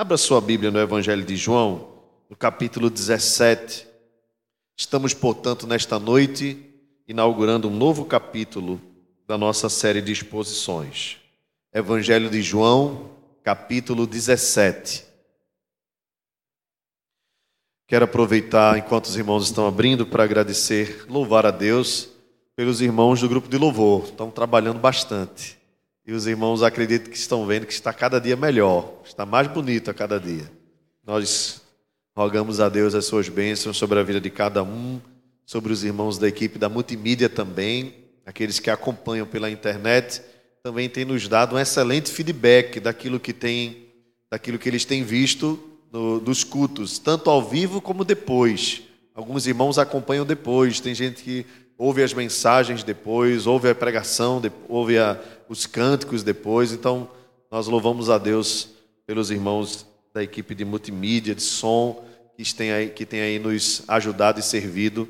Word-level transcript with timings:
Abra 0.00 0.16
sua 0.16 0.40
Bíblia 0.40 0.70
no 0.70 0.80
Evangelho 0.80 1.22
de 1.22 1.36
João, 1.36 1.90
no 2.30 2.34
capítulo 2.34 2.88
17. 2.88 3.86
Estamos, 4.74 5.12
portanto, 5.12 5.66
nesta 5.66 5.98
noite, 5.98 6.56
inaugurando 7.06 7.68
um 7.68 7.76
novo 7.76 8.06
capítulo 8.06 8.80
da 9.28 9.36
nossa 9.36 9.68
série 9.68 10.00
de 10.00 10.10
exposições. 10.10 11.18
Evangelho 11.70 12.30
de 12.30 12.40
João, 12.40 13.10
capítulo 13.44 14.06
17. 14.06 15.04
Quero 17.86 18.06
aproveitar, 18.06 18.78
enquanto 18.78 19.04
os 19.04 19.16
irmãos 19.18 19.44
estão 19.44 19.66
abrindo, 19.66 20.06
para 20.06 20.24
agradecer, 20.24 21.04
louvar 21.10 21.44
a 21.44 21.50
Deus 21.50 22.08
pelos 22.56 22.80
irmãos 22.80 23.20
do 23.20 23.28
grupo 23.28 23.50
de 23.50 23.58
louvor. 23.58 24.04
Estão 24.04 24.30
trabalhando 24.30 24.78
bastante. 24.78 25.59
E 26.10 26.12
os 26.12 26.26
irmãos 26.26 26.60
acredito 26.60 27.08
que 27.08 27.16
estão 27.16 27.46
vendo 27.46 27.66
que 27.66 27.72
está 27.72 27.92
cada 27.92 28.20
dia 28.20 28.34
melhor, 28.34 28.94
está 29.04 29.24
mais 29.24 29.46
bonito 29.46 29.92
a 29.92 29.94
cada 29.94 30.18
dia. 30.18 30.50
Nós 31.06 31.62
rogamos 32.16 32.58
a 32.58 32.68
Deus 32.68 32.96
as 32.96 33.04
suas 33.04 33.28
bênçãos 33.28 33.76
sobre 33.76 33.96
a 33.96 34.02
vida 34.02 34.20
de 34.20 34.28
cada 34.28 34.60
um, 34.60 35.00
sobre 35.46 35.72
os 35.72 35.84
irmãos 35.84 36.18
da 36.18 36.26
equipe 36.26 36.58
da 36.58 36.68
multimídia 36.68 37.28
também, 37.28 37.94
aqueles 38.26 38.58
que 38.58 38.70
acompanham 38.70 39.24
pela 39.24 39.48
internet, 39.48 40.20
também 40.64 40.88
têm 40.88 41.04
nos 41.04 41.28
dado 41.28 41.54
um 41.54 41.58
excelente 41.60 42.10
feedback 42.10 42.80
daquilo 42.80 43.20
que 43.20 43.32
tem, 43.32 43.86
daquilo 44.28 44.58
que 44.58 44.68
eles 44.68 44.84
têm 44.84 45.04
visto 45.04 45.60
no, 45.92 46.18
dos 46.18 46.42
cultos, 46.42 46.98
tanto 46.98 47.30
ao 47.30 47.40
vivo 47.40 47.80
como 47.80 48.04
depois. 48.04 48.82
Alguns 49.14 49.46
irmãos 49.46 49.78
acompanham 49.78 50.26
depois, 50.26 50.80
tem 50.80 50.92
gente 50.92 51.22
que 51.22 51.46
ouve 51.80 52.02
as 52.02 52.12
mensagens 52.12 52.82
depois, 52.82 53.46
ouve 53.46 53.70
a 53.70 53.74
pregação, 53.74 54.42
ouve 54.68 54.98
a, 54.98 55.18
os 55.48 55.64
cânticos 55.64 56.22
depois. 56.22 56.72
Então, 56.72 57.08
nós 57.50 57.66
louvamos 57.68 58.10
a 58.10 58.18
Deus 58.18 58.68
pelos 59.06 59.30
irmãos 59.30 59.86
da 60.12 60.22
equipe 60.22 60.54
de 60.54 60.62
multimídia, 60.62 61.34
de 61.34 61.40
som, 61.40 62.04
que 62.36 62.54
tem 62.54 62.70
aí, 62.70 62.90
que 62.90 63.06
tem 63.06 63.22
aí 63.22 63.38
nos 63.38 63.82
ajudado 63.88 64.38
e 64.38 64.42
servido 64.42 65.08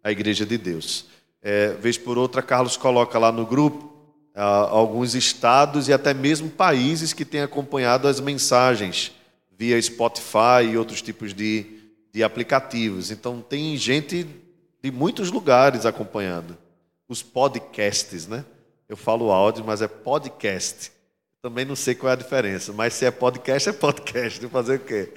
a 0.00 0.12
Igreja 0.12 0.46
de 0.46 0.56
Deus. 0.56 1.06
É, 1.42 1.70
vez 1.72 1.98
por 1.98 2.16
outra, 2.16 2.40
Carlos 2.40 2.76
coloca 2.76 3.18
lá 3.18 3.32
no 3.32 3.44
grupo 3.44 3.92
ah, 4.32 4.68
alguns 4.70 5.16
estados 5.16 5.88
e 5.88 5.92
até 5.92 6.14
mesmo 6.14 6.48
países 6.48 7.12
que 7.12 7.24
têm 7.24 7.40
acompanhado 7.40 8.06
as 8.06 8.20
mensagens 8.20 9.10
via 9.58 9.80
Spotify 9.82 10.70
e 10.70 10.78
outros 10.78 11.02
tipos 11.02 11.34
de, 11.34 11.66
de 12.12 12.22
aplicativos. 12.22 13.10
Então, 13.10 13.40
tem 13.40 13.76
gente 13.76 14.24
de 14.82 14.90
muitos 14.90 15.30
lugares 15.30 15.86
acompanhando. 15.86 16.58
Os 17.08 17.22
podcasts, 17.22 18.26
né? 18.26 18.44
Eu 18.88 18.96
falo 18.96 19.30
áudio, 19.30 19.64
mas 19.64 19.80
é 19.80 19.88
podcast. 19.88 20.90
Também 21.40 21.64
não 21.64 21.76
sei 21.76 21.94
qual 21.94 22.10
é 22.10 22.12
a 22.12 22.16
diferença, 22.16 22.72
mas 22.72 22.94
se 22.94 23.04
é 23.04 23.10
podcast, 23.10 23.68
é 23.68 23.72
podcast. 23.72 24.40
Vou 24.40 24.50
fazer 24.50 24.76
o 24.76 24.80
quê? 24.80 25.12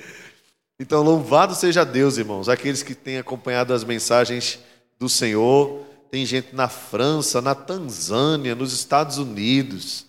Então, 0.80 1.02
louvado 1.02 1.56
seja 1.56 1.86
Deus, 1.86 2.18
irmãos, 2.18 2.50
aqueles 2.50 2.84
que 2.84 2.94
têm 2.94 3.18
acompanhado 3.18 3.74
as 3.74 3.84
mensagens 3.84 4.60
do 5.00 5.08
Senhor. 5.10 5.84
Tem 6.12 6.26
gente 6.26 6.56
na 6.56 6.68
França, 6.68 7.42
na 7.42 7.56
Tanzânia, 7.56 8.56
nos 8.56 8.74
Estados 8.74 9.18
Unidos. 9.18 10.06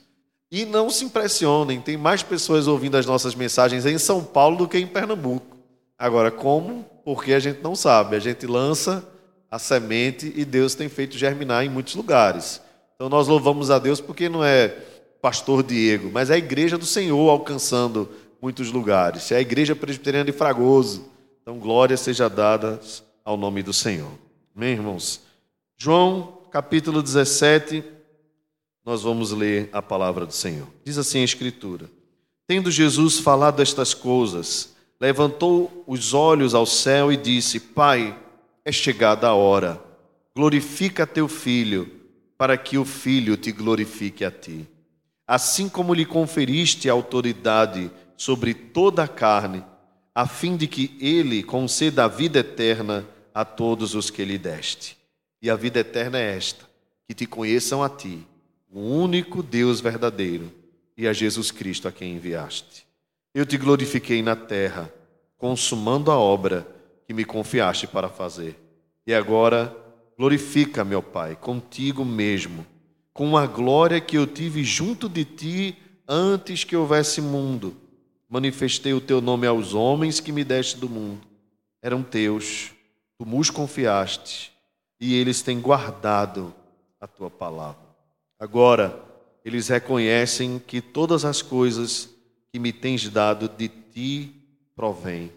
E 0.50 0.64
não 0.64 0.90
se 0.90 1.04
impressionem, 1.04 1.80
tem 1.80 1.96
mais 1.96 2.22
pessoas 2.22 2.66
ouvindo 2.66 2.96
as 2.96 3.06
nossas 3.06 3.34
mensagens 3.34 3.84
em 3.84 3.98
São 3.98 4.22
Paulo 4.22 4.56
do 4.56 4.68
que 4.68 4.78
em 4.78 4.86
Pernambuco. 4.86 5.56
Agora, 5.98 6.30
como? 6.30 6.84
Porque 7.04 7.32
a 7.32 7.38
gente 7.40 7.60
não 7.62 7.74
sabe. 7.74 8.16
A 8.16 8.20
gente 8.20 8.46
lança 8.46 9.04
a 9.56 9.58
semente 9.58 10.32
e 10.36 10.44
Deus 10.44 10.74
tem 10.74 10.86
feito 10.86 11.16
germinar 11.16 11.64
em 11.64 11.70
muitos 11.70 11.94
lugares. 11.94 12.60
Então 12.94 13.08
nós 13.08 13.26
louvamos 13.26 13.70
a 13.70 13.78
Deus 13.78 14.00
porque 14.02 14.28
não 14.28 14.44
é 14.44 14.68
pastor 15.20 15.62
Diego, 15.62 16.10
mas 16.12 16.28
é 16.28 16.34
a 16.34 16.38
igreja 16.38 16.76
do 16.76 16.84
Senhor 16.84 17.30
alcançando 17.30 18.08
muitos 18.40 18.70
lugares. 18.70 19.32
É 19.32 19.36
a 19.36 19.40
igreja 19.40 19.74
presbiteriana 19.74 20.26
de 20.26 20.32
Fragoso. 20.32 21.06
Então 21.40 21.58
glória 21.58 21.96
seja 21.96 22.28
dada 22.28 22.78
ao 23.24 23.38
nome 23.38 23.62
do 23.62 23.72
Senhor. 23.72 24.10
Amém, 24.54 24.72
irmãos? 24.72 25.22
João, 25.76 26.42
capítulo 26.50 27.02
17, 27.02 27.82
nós 28.84 29.02
vamos 29.02 29.32
ler 29.32 29.70
a 29.72 29.80
palavra 29.80 30.26
do 30.26 30.34
Senhor. 30.34 30.66
Diz 30.84 30.98
assim 30.98 31.20
a 31.20 31.24
Escritura: 31.24 31.90
Tendo 32.46 32.70
Jesus 32.70 33.18
falado 33.18 33.62
estas 33.62 33.94
coisas, 33.94 34.74
levantou 35.00 35.82
os 35.86 36.12
olhos 36.12 36.54
ao 36.54 36.66
céu 36.66 37.10
e 37.10 37.16
disse: 37.16 37.58
Pai, 37.58 38.16
é 38.66 38.72
chegada 38.72 39.28
a 39.28 39.34
hora. 39.34 39.80
Glorifica 40.34 41.06
teu 41.06 41.28
filho, 41.28 41.88
para 42.36 42.58
que 42.58 42.76
o 42.76 42.84
filho 42.84 43.36
te 43.36 43.52
glorifique 43.52 44.24
a 44.24 44.30
ti. 44.30 44.66
Assim 45.24 45.68
como 45.68 45.94
lhe 45.94 46.04
conferiste 46.04 46.90
autoridade 46.90 47.88
sobre 48.16 48.52
toda 48.52 49.04
a 49.04 49.08
carne, 49.08 49.64
a 50.12 50.26
fim 50.26 50.56
de 50.56 50.66
que 50.66 50.96
ele 51.00 51.44
conceda 51.44 52.04
a 52.04 52.08
vida 52.08 52.40
eterna 52.40 53.06
a 53.32 53.44
todos 53.44 53.94
os 53.94 54.10
que 54.10 54.24
lhe 54.24 54.36
deste. 54.36 54.96
E 55.40 55.48
a 55.48 55.54
vida 55.54 55.78
eterna 55.78 56.18
é 56.18 56.36
esta: 56.36 56.64
que 57.06 57.14
te 57.14 57.24
conheçam 57.24 57.84
a 57.84 57.88
ti, 57.88 58.26
o 58.68 58.80
único 58.80 59.44
Deus 59.44 59.80
verdadeiro, 59.80 60.52
e 60.96 61.06
a 61.06 61.12
Jesus 61.12 61.52
Cristo 61.52 61.86
a 61.86 61.92
quem 61.92 62.16
enviaste. 62.16 62.84
Eu 63.32 63.46
te 63.46 63.56
glorifiquei 63.56 64.22
na 64.22 64.34
terra, 64.34 64.92
consumando 65.38 66.10
a 66.10 66.18
obra 66.18 66.75
que 67.06 67.14
me 67.14 67.24
confiaste 67.24 67.86
para 67.86 68.08
fazer. 68.08 68.58
E 69.06 69.14
agora, 69.14 69.74
glorifica, 70.18 70.84
meu 70.84 71.02
Pai, 71.02 71.36
contigo 71.36 72.04
mesmo, 72.04 72.66
com 73.12 73.36
a 73.36 73.46
glória 73.46 74.00
que 74.00 74.18
eu 74.18 74.26
tive 74.26 74.64
junto 74.64 75.08
de 75.08 75.24
ti 75.24 75.78
antes 76.08 76.64
que 76.64 76.76
houvesse 76.76 77.20
mundo. 77.20 77.76
Manifestei 78.28 78.92
o 78.92 79.00
teu 79.00 79.20
nome 79.20 79.46
aos 79.46 79.72
homens 79.72 80.18
que 80.18 80.32
me 80.32 80.42
deste 80.42 80.76
do 80.78 80.88
mundo. 80.88 81.20
Eram 81.80 82.02
teus, 82.02 82.72
tu 83.16 83.24
nos 83.24 83.50
confiaste, 83.50 84.52
e 85.00 85.14
eles 85.14 85.42
têm 85.42 85.60
guardado 85.60 86.52
a 87.00 87.06
tua 87.06 87.30
palavra. 87.30 87.86
Agora, 88.38 89.00
eles 89.44 89.68
reconhecem 89.68 90.58
que 90.58 90.80
todas 90.80 91.24
as 91.24 91.40
coisas 91.40 92.10
que 92.52 92.58
me 92.58 92.72
tens 92.72 93.08
dado 93.08 93.48
de 93.48 93.68
ti 93.68 94.34
provêm 94.74 95.30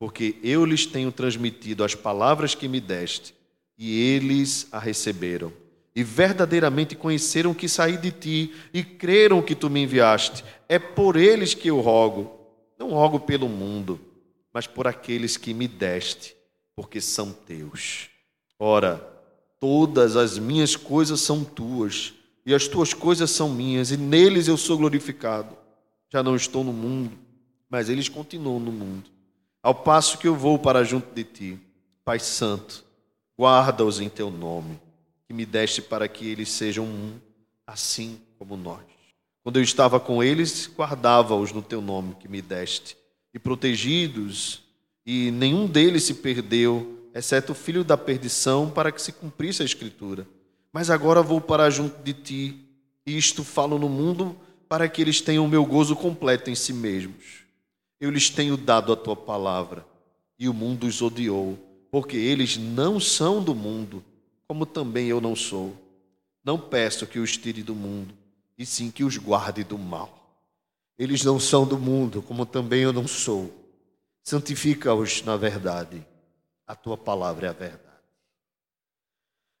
porque 0.00 0.36
eu 0.42 0.64
lhes 0.64 0.86
tenho 0.86 1.12
transmitido 1.12 1.84
as 1.84 1.94
palavras 1.94 2.54
que 2.54 2.66
me 2.66 2.80
deste, 2.80 3.34
e 3.76 4.00
eles 4.00 4.66
a 4.72 4.78
receberam. 4.78 5.52
E 5.94 6.02
verdadeiramente 6.02 6.96
conheceram 6.96 7.52
que 7.52 7.68
saí 7.68 7.98
de 7.98 8.10
ti, 8.10 8.54
e 8.72 8.82
creram 8.82 9.42
que 9.42 9.54
tu 9.54 9.68
me 9.68 9.82
enviaste. 9.82 10.42
É 10.70 10.78
por 10.78 11.16
eles 11.16 11.52
que 11.52 11.68
eu 11.68 11.80
rogo, 11.80 12.34
não 12.78 12.92
rogo 12.92 13.20
pelo 13.20 13.46
mundo, 13.46 14.00
mas 14.54 14.66
por 14.66 14.86
aqueles 14.86 15.36
que 15.36 15.52
me 15.52 15.68
deste, 15.68 16.34
porque 16.74 16.98
são 16.98 17.30
teus. 17.30 18.08
Ora, 18.58 19.06
todas 19.60 20.16
as 20.16 20.38
minhas 20.38 20.76
coisas 20.76 21.20
são 21.20 21.44
tuas, 21.44 22.14
e 22.46 22.54
as 22.54 22.66
tuas 22.66 22.94
coisas 22.94 23.30
são 23.30 23.50
minhas, 23.50 23.90
e 23.90 23.98
neles 23.98 24.48
eu 24.48 24.56
sou 24.56 24.78
glorificado. 24.78 25.54
Já 26.08 26.22
não 26.22 26.34
estou 26.34 26.64
no 26.64 26.72
mundo, 26.72 27.18
mas 27.68 27.90
eles 27.90 28.08
continuam 28.08 28.58
no 28.58 28.72
mundo 28.72 29.19
ao 29.62 29.74
passo 29.74 30.18
que 30.18 30.26
eu 30.26 30.34
vou 30.34 30.58
para 30.58 30.84
junto 30.84 31.14
de 31.14 31.24
ti, 31.24 31.58
Pai 32.04 32.18
Santo, 32.18 32.84
guarda-os 33.38 34.00
em 34.00 34.08
teu 34.08 34.30
nome, 34.30 34.80
que 35.26 35.34
me 35.34 35.46
deste 35.46 35.80
para 35.82 36.08
que 36.08 36.28
eles 36.28 36.50
sejam 36.50 36.84
um, 36.84 37.18
assim 37.66 38.20
como 38.38 38.56
nós. 38.56 38.80
Quando 39.42 39.58
eu 39.58 39.62
estava 39.62 39.98
com 39.98 40.22
eles, 40.22 40.70
guardava-os 40.74 41.52
no 41.52 41.62
teu 41.62 41.80
nome 41.80 42.14
que 42.14 42.28
me 42.28 42.42
deste, 42.42 42.96
e 43.32 43.38
protegidos, 43.38 44.62
e 45.06 45.30
nenhum 45.30 45.66
deles 45.66 46.04
se 46.04 46.14
perdeu, 46.14 47.08
exceto 47.14 47.52
o 47.52 47.54
filho 47.54 47.82
da 47.82 47.96
perdição, 47.96 48.70
para 48.70 48.92
que 48.92 49.00
se 49.00 49.12
cumprisse 49.12 49.62
a 49.62 49.64
Escritura. 49.64 50.26
Mas 50.72 50.90
agora 50.90 51.22
vou 51.22 51.40
para 51.40 51.70
junto 51.70 52.02
de 52.02 52.12
ti, 52.12 52.68
e 53.06 53.16
isto 53.16 53.42
falo 53.42 53.78
no 53.78 53.88
mundo, 53.88 54.36
para 54.68 54.88
que 54.88 55.02
eles 55.02 55.20
tenham 55.20 55.44
o 55.44 55.48
meu 55.48 55.64
gozo 55.64 55.96
completo 55.96 56.50
em 56.50 56.54
si 56.54 56.72
mesmos. 56.72 57.44
Eu 58.00 58.10
lhes 58.10 58.30
tenho 58.30 58.56
dado 58.56 58.92
a 58.92 58.96
tua 58.96 59.14
palavra, 59.14 59.86
e 60.38 60.48
o 60.48 60.54
mundo 60.54 60.86
os 60.86 61.02
odiou, 61.02 61.58
porque 61.90 62.16
eles 62.16 62.56
não 62.56 62.98
são 62.98 63.42
do 63.42 63.54
mundo, 63.54 64.02
como 64.48 64.64
também 64.64 65.08
eu 65.08 65.20
não 65.20 65.36
sou. 65.36 65.76
Não 66.42 66.58
peço 66.58 67.06
que 67.06 67.18
os 67.18 67.36
tire 67.36 67.62
do 67.62 67.74
mundo, 67.74 68.14
e 68.56 68.64
sim 68.64 68.90
que 68.90 69.04
os 69.04 69.18
guarde 69.18 69.62
do 69.62 69.76
mal. 69.78 70.40
Eles 70.98 71.24
não 71.24 71.38
são 71.38 71.66
do 71.66 71.78
mundo, 71.78 72.22
como 72.22 72.46
também 72.46 72.80
eu 72.80 72.92
não 72.92 73.06
sou. 73.06 73.52
Santifica-os 74.22 75.22
na 75.22 75.36
verdade. 75.36 76.06
A 76.66 76.74
tua 76.74 76.96
palavra 76.96 77.46
é 77.46 77.50
a 77.50 77.52
verdade. 77.52 77.90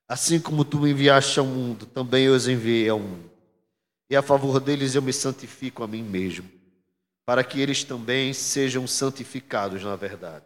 Assim 0.08 0.40
como 0.40 0.64
tu 0.64 0.80
me 0.80 0.90
enviaste 0.90 1.38
ao 1.38 1.46
mundo, 1.46 1.86
também 1.86 2.24
eu 2.24 2.34
os 2.34 2.48
enviei 2.48 2.88
ao 2.88 2.98
mundo. 2.98 3.30
E 4.08 4.16
a 4.16 4.22
favor 4.22 4.58
deles 4.58 4.94
eu 4.94 5.02
me 5.02 5.12
santifico 5.12 5.82
a 5.82 5.86
mim 5.86 6.02
mesmo, 6.02 6.50
para 7.30 7.44
que 7.44 7.60
eles 7.60 7.84
também 7.84 8.32
sejam 8.32 8.88
santificados 8.88 9.84
na 9.84 9.94
verdade. 9.94 10.44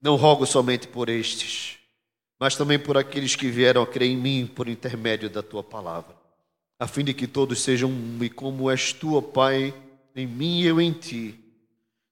Não 0.00 0.14
rogo 0.14 0.46
somente 0.46 0.86
por 0.86 1.08
estes, 1.08 1.80
mas 2.38 2.54
também 2.54 2.78
por 2.78 2.96
aqueles 2.96 3.34
que 3.34 3.50
vieram 3.50 3.82
a 3.82 3.86
crer 3.88 4.08
em 4.08 4.16
mim 4.16 4.46
por 4.46 4.68
intermédio 4.68 5.28
da 5.28 5.42
tua 5.42 5.64
palavra, 5.64 6.14
a 6.78 6.86
fim 6.86 7.02
de 7.02 7.12
que 7.12 7.26
todos 7.26 7.60
sejam 7.60 7.90
um, 7.90 8.22
e 8.22 8.30
como 8.30 8.70
és 8.70 8.92
tu, 8.92 9.20
Pai, 9.20 9.74
em 10.14 10.28
mim 10.28 10.60
e 10.60 10.66
eu 10.66 10.80
em 10.80 10.92
ti, 10.92 11.34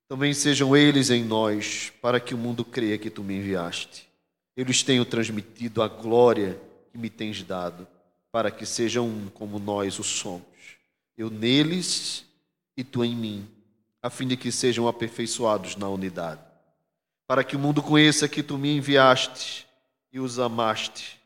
também 0.09 0.35
sejam 0.35 0.77
eles 0.77 1.09
em 1.09 1.23
nós, 1.23 1.93
para 2.03 2.19
que 2.19 2.35
o 2.35 2.39
mundo 2.39 2.65
creia 2.65 2.99
que 2.99 3.11
tu 3.11 3.23
me 3.23 3.37
enviaste. 3.37 4.09
Eu 4.57 4.65
lhes 4.65 4.83
tenho 4.83 5.05
transmitido 5.05 5.83
a 5.83 5.87
glória 5.87 6.61
que 6.91 6.99
me 6.99 7.09
tens 7.09 7.45
dado, 7.45 7.87
para 8.33 8.51
que 8.51 8.67
sejam 8.67 9.07
um 9.07 9.29
como 9.29 9.61
nós 9.61 10.01
o 10.01 10.03
somos. 10.03 10.43
Eu 11.17 11.31
neles 11.31 12.29
e 12.81 12.85
tu 12.85 13.05
em 13.05 13.15
mim, 13.15 13.47
a 14.03 14.11
fim 14.11 14.27
de 14.27 14.37
que 14.37 14.51
sejam 14.51 14.89
aperfeiçoados 14.89 15.77
na 15.77 15.89
unidade. 15.89 16.41
Para 17.27 17.45
que 17.45 17.57
o 17.57 17.59
mundo 17.59 17.83
conheça 17.83 18.29
que 18.29 18.43
tu 18.43 18.59
me 18.59 18.77
enviaste 18.77 19.67
e 20.13 20.19
os 20.19 20.39
amaste, 20.39 21.21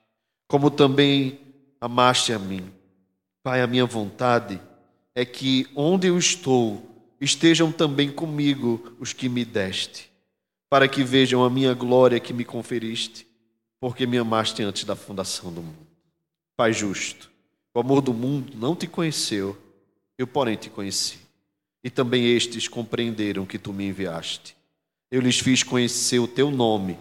como 0.47 0.71
também 0.71 1.39
amaste 1.81 2.33
a 2.33 2.39
mim. 2.39 2.71
Pai, 3.43 3.61
a 3.61 3.67
minha 3.67 3.87
vontade 3.87 4.61
é 5.15 5.25
que 5.25 5.67
onde 5.75 6.09
eu 6.09 6.19
estou, 6.19 7.15
estejam 7.21 7.71
também 7.71 8.11
comigo 8.11 8.97
os 8.99 9.13
que 9.13 9.29
me 9.29 9.45
deste 9.45 10.13
para 10.75 10.89
que 10.89 11.05
vejam 11.05 11.45
a 11.45 11.49
minha 11.49 11.73
glória 11.73 12.19
que 12.19 12.33
me 12.33 12.45
conferiste, 12.45 13.29
porque 13.79 14.09
me 14.09 14.19
amaste 14.19 14.61
antes 14.61 14.83
da 14.83 14.97
fundação 14.97 15.53
do 15.53 15.63
mundo. 15.63 15.87
Pai 16.57 16.73
justo, 16.73 17.31
o 17.73 17.79
amor 17.79 18.01
do 18.01 18.13
mundo 18.13 18.55
não 18.57 18.75
te 18.75 18.89
conheceu, 18.89 19.57
eu, 20.19 20.27
porém, 20.27 20.57
te 20.57 20.69
conheci. 20.69 21.24
E 21.85 21.91
também 21.91 22.27
estes 22.27 22.67
compreenderam 22.67 23.47
que 23.47 23.59
tu 23.59 23.73
me 23.73 23.87
enviaste. 23.87 24.57
Eu 25.11 25.21
lhes 25.21 25.39
fiz 25.39 25.63
conhecer 25.63 26.19
o 26.19 26.27
teu 26.27 26.51
nome, 26.51 26.99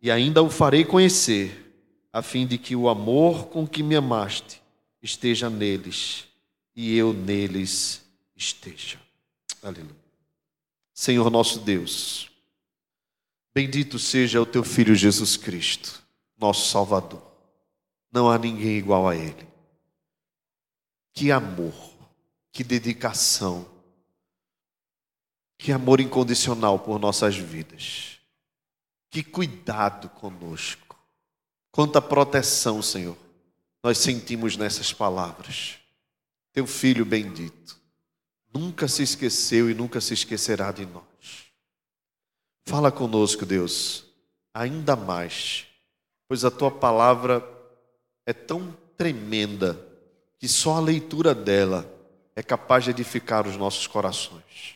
e 0.00 0.10
ainda 0.10 0.42
o 0.42 0.48
farei 0.48 0.84
conhecer, 0.84 1.74
a 2.12 2.22
fim 2.22 2.46
de 2.46 2.58
que 2.58 2.76
o 2.76 2.88
amor 2.88 3.46
com 3.46 3.66
que 3.66 3.82
me 3.82 3.96
amaste 3.96 4.62
esteja 5.02 5.50
neles 5.50 6.28
e 6.74 6.94
eu 6.96 7.12
neles 7.12 8.04
esteja. 8.36 9.00
Aleluia. 9.62 9.96
Senhor 10.92 11.28
nosso 11.30 11.58
Deus, 11.60 12.30
Bendito 13.56 13.98
seja 13.98 14.38
o 14.38 14.44
teu 14.44 14.62
Filho 14.62 14.94
Jesus 14.94 15.38
Cristo, 15.38 16.02
nosso 16.38 16.68
Salvador. 16.68 17.22
Não 18.12 18.30
há 18.30 18.36
ninguém 18.36 18.76
igual 18.76 19.08
a 19.08 19.16
Ele. 19.16 19.48
Que 21.14 21.32
amor, 21.32 21.72
que 22.52 22.62
dedicação, 22.62 23.66
que 25.58 25.72
amor 25.72 26.00
incondicional 26.00 26.78
por 26.78 26.98
nossas 26.98 27.36
vidas. 27.36 28.18
Que 29.10 29.22
cuidado 29.22 30.08
conosco. 30.10 30.96
Quanta 31.70 32.00
proteção, 32.00 32.82
Senhor, 32.82 33.16
nós 33.82 33.98
sentimos 33.98 34.56
nessas 34.56 34.92
palavras. 34.92 35.78
Teu 36.52 36.66
Filho 36.66 37.04
bendito 37.04 37.66
nunca 38.56 38.88
se 38.88 39.02
esqueceu 39.02 39.70
e 39.70 39.74
nunca 39.74 40.00
se 40.00 40.14
esquecerá 40.14 40.72
de 40.72 40.86
nós. 40.86 41.04
Fala 42.64 42.90
conosco, 42.90 43.44
Deus, 43.44 44.06
ainda 44.54 44.96
mais, 44.96 45.66
pois 46.26 46.44
a 46.44 46.50
tua 46.50 46.70
palavra 46.70 47.46
é 48.24 48.32
tão 48.32 48.74
tremenda 48.96 49.78
que 50.38 50.48
só 50.48 50.76
a 50.76 50.80
leitura 50.80 51.34
dela 51.34 51.88
é 52.34 52.42
capaz 52.42 52.84
de 52.84 52.90
edificar 52.90 53.46
os 53.46 53.56
nossos 53.56 53.86
corações. 53.86 54.75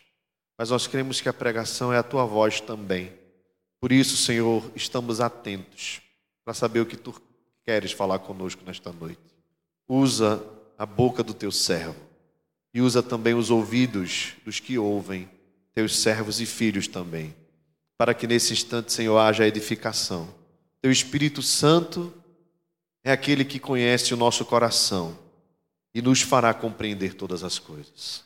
Mas 0.61 0.69
nós 0.69 0.87
cremos 0.87 1.23
que 1.23 1.29
a 1.31 1.33
pregação 1.33 1.91
é 1.91 1.97
a 1.97 2.03
tua 2.03 2.27
voz 2.27 2.61
também. 2.61 3.11
Por 3.81 3.93
isso, 3.93 4.15
Senhor, 4.19 4.71
estamos 4.77 5.19
atentos 5.19 6.03
para 6.45 6.53
saber 6.53 6.81
o 6.81 6.87
que 6.87 6.99
tu 6.99 7.19
queres 7.65 7.93
falar 7.93 8.19
conosco 8.19 8.63
nesta 8.67 8.93
noite. 8.93 9.23
Usa 9.89 10.45
a 10.77 10.85
boca 10.85 11.23
do 11.23 11.33
teu 11.33 11.51
servo 11.51 11.97
e 12.75 12.83
usa 12.83 13.03
também 13.03 13.33
os 13.33 13.51
ouvidos 13.51 14.35
dos 14.45 14.61
que 14.61 14.77
ouvem, 14.77 15.31
teus 15.73 15.97
servos 15.97 16.43
e 16.43 16.45
filhos 16.45 16.87
também 16.87 17.35
para 18.01 18.15
que 18.15 18.27
nesse 18.27 18.55
instante, 18.55 18.95
Senhor, 18.95 19.19
haja 19.19 19.47
edificação. 19.47 20.27
Teu 20.81 20.91
Espírito 20.91 21.43
Santo 21.43 22.11
é 23.05 23.13
aquele 23.13 23.45
que 23.45 23.59
conhece 23.59 24.15
o 24.15 24.17
nosso 24.17 24.43
coração 24.43 25.19
e 25.95 26.01
nos 26.01 26.23
fará 26.23 26.55
compreender 26.55 27.13
todas 27.13 27.45
as 27.45 27.59
coisas. 27.59 28.25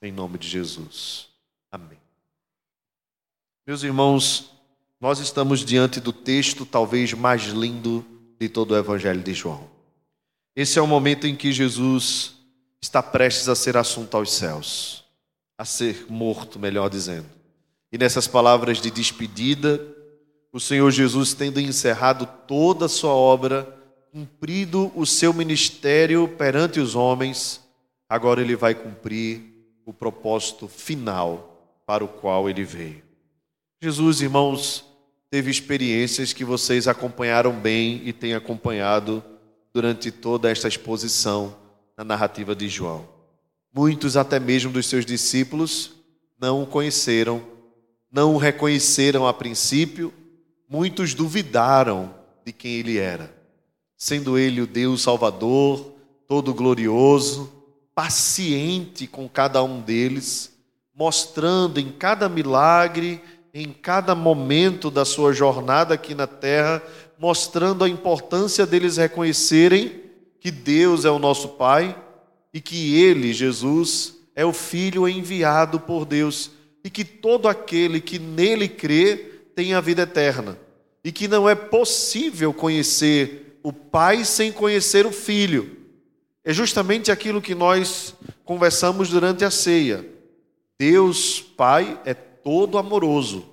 Em 0.00 0.12
nome 0.12 0.38
de 0.38 0.46
Jesus. 0.48 1.35
Amém. 1.76 1.98
Meus 3.66 3.82
irmãos, 3.82 4.50
nós 4.98 5.18
estamos 5.18 5.62
diante 5.62 6.00
do 6.00 6.10
texto 6.10 6.64
talvez 6.64 7.12
mais 7.12 7.42
lindo 7.48 8.02
de 8.40 8.48
todo 8.48 8.70
o 8.70 8.78
Evangelho 8.78 9.22
de 9.22 9.34
João. 9.34 9.68
Esse 10.54 10.78
é 10.78 10.82
o 10.82 10.86
momento 10.86 11.26
em 11.26 11.36
que 11.36 11.52
Jesus 11.52 12.36
está 12.80 13.02
prestes 13.02 13.46
a 13.50 13.54
ser 13.54 13.76
assunto 13.76 14.16
aos 14.16 14.32
céus, 14.32 15.04
a 15.58 15.66
ser 15.66 16.06
morto, 16.08 16.58
melhor 16.58 16.88
dizendo. 16.88 17.26
E 17.92 17.98
nessas 17.98 18.26
palavras 18.26 18.80
de 18.80 18.90
despedida, 18.90 19.78
o 20.50 20.58
Senhor 20.58 20.90
Jesus, 20.90 21.34
tendo 21.34 21.60
encerrado 21.60 22.26
toda 22.48 22.86
a 22.86 22.88
sua 22.88 23.12
obra, 23.12 23.64
cumprido 24.10 24.90
o 24.94 25.04
seu 25.04 25.34
ministério 25.34 26.26
perante 26.26 26.80
os 26.80 26.94
homens, 26.94 27.60
agora 28.08 28.40
ele 28.40 28.56
vai 28.56 28.74
cumprir 28.74 29.42
o 29.84 29.92
propósito 29.92 30.66
final 30.68 31.52
para 31.86 32.04
o 32.04 32.08
qual 32.08 32.50
ele 32.50 32.64
veio. 32.64 33.02
Jesus, 33.80 34.20
irmãos, 34.20 34.84
teve 35.30 35.50
experiências 35.50 36.32
que 36.32 36.44
vocês 36.44 36.88
acompanharam 36.88 37.52
bem 37.52 38.02
e 38.04 38.12
têm 38.12 38.34
acompanhado 38.34 39.22
durante 39.72 40.10
toda 40.10 40.50
esta 40.50 40.68
exposição 40.68 41.56
na 41.96 42.04
narrativa 42.04 42.54
de 42.54 42.68
João. 42.68 43.08
Muitos, 43.72 44.16
até 44.16 44.40
mesmo 44.40 44.72
dos 44.72 44.86
seus 44.86 45.06
discípulos, 45.06 45.92
não 46.38 46.62
o 46.62 46.66
conheceram 46.66 47.56
não 48.16 48.34
o 48.34 48.38
reconheceram 48.38 49.26
a 49.26 49.34
princípio, 49.34 50.10
muitos 50.68 51.12
duvidaram 51.12 52.14
de 52.46 52.50
quem 52.50 52.72
ele 52.76 52.96
era, 52.96 53.30
sendo 53.94 54.38
ele 54.38 54.62
o 54.62 54.66
Deus 54.66 55.02
Salvador, 55.02 55.92
todo 56.26 56.54
glorioso, 56.54 57.52
paciente 57.94 59.06
com 59.06 59.28
cada 59.28 59.62
um 59.62 59.82
deles, 59.82 60.55
mostrando 60.96 61.78
em 61.78 61.90
cada 61.90 62.28
milagre, 62.28 63.20
em 63.52 63.72
cada 63.72 64.14
momento 64.14 64.90
da 64.90 65.04
sua 65.04 65.32
jornada 65.32 65.94
aqui 65.94 66.14
na 66.14 66.26
terra, 66.26 66.82
mostrando 67.18 67.84
a 67.84 67.88
importância 67.88 68.66
deles 68.66 68.96
reconhecerem 68.96 70.00
que 70.40 70.50
Deus 70.50 71.04
é 71.04 71.10
o 71.10 71.18
nosso 71.18 71.50
Pai 71.50 71.96
e 72.52 72.60
que 72.60 73.00
Ele, 73.00 73.32
Jesus, 73.32 74.16
é 74.34 74.44
o 74.44 74.52
Filho 74.52 75.08
enviado 75.08 75.78
por 75.80 76.04
Deus 76.04 76.50
e 76.82 76.90
que 76.90 77.04
todo 77.04 77.48
aquele 77.48 78.00
que 78.00 78.18
nele 78.18 78.68
crê 78.68 79.16
tem 79.56 79.74
a 79.74 79.80
vida 79.80 80.02
eterna, 80.02 80.56
e 81.02 81.10
que 81.10 81.26
não 81.26 81.48
é 81.48 81.54
possível 81.54 82.52
conhecer 82.52 83.58
o 83.60 83.72
Pai 83.72 84.24
sem 84.24 84.52
conhecer 84.52 85.04
o 85.04 85.10
Filho. 85.10 85.78
É 86.44 86.52
justamente 86.52 87.10
aquilo 87.10 87.42
que 87.42 87.56
nós 87.56 88.14
conversamos 88.44 89.08
durante 89.08 89.44
a 89.44 89.50
ceia. 89.50 90.15
Deus 90.78 91.40
Pai 91.40 92.00
é 92.04 92.14
todo 92.14 92.78
amoroso, 92.78 93.46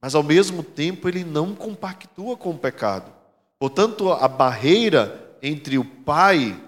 mas 0.00 0.14
ao 0.14 0.22
mesmo 0.22 0.62
tempo 0.62 1.08
ele 1.08 1.24
não 1.24 1.54
compactua 1.54 2.36
com 2.36 2.50
o 2.50 2.58
pecado. 2.58 3.12
Portanto, 3.58 4.12
a 4.12 4.28
barreira 4.28 5.36
entre 5.42 5.78
o 5.78 5.84
Pai 5.84 6.60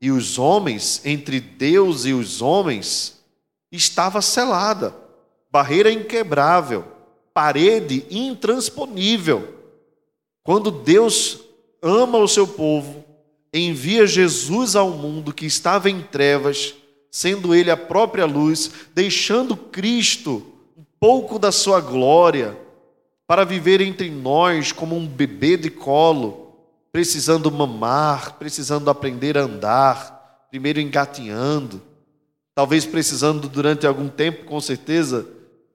e 0.00 0.10
os 0.10 0.38
homens, 0.38 1.00
entre 1.04 1.40
Deus 1.40 2.04
e 2.04 2.12
os 2.12 2.42
homens, 2.42 3.22
estava 3.70 4.20
selada 4.20 5.04
barreira 5.54 5.88
inquebrável, 5.88 6.84
parede 7.32 8.04
intransponível. 8.10 9.54
Quando 10.42 10.68
Deus 10.68 11.38
ama 11.80 12.18
o 12.18 12.26
seu 12.26 12.44
povo, 12.44 13.04
envia 13.52 14.04
Jesus 14.04 14.74
ao 14.74 14.90
mundo 14.90 15.32
que 15.32 15.46
estava 15.46 15.88
em 15.88 16.02
trevas, 16.02 16.74
sendo 17.14 17.54
ele 17.54 17.70
a 17.70 17.76
própria 17.76 18.26
luz, 18.26 18.72
deixando 18.92 19.56
Cristo 19.56 20.44
um 20.76 20.82
pouco 20.98 21.38
da 21.38 21.52
sua 21.52 21.80
glória 21.80 22.58
para 23.24 23.44
viver 23.44 23.80
entre 23.80 24.10
nós 24.10 24.72
como 24.72 24.96
um 24.96 25.06
bebê 25.06 25.56
de 25.56 25.70
colo, 25.70 26.56
precisando 26.90 27.52
mamar, 27.52 28.34
precisando 28.36 28.90
aprender 28.90 29.38
a 29.38 29.42
andar, 29.42 30.48
primeiro 30.50 30.80
engatinhando, 30.80 31.80
talvez 32.52 32.84
precisando 32.84 33.48
durante 33.48 33.86
algum 33.86 34.08
tempo, 34.08 34.44
com 34.44 34.60
certeza, 34.60 35.24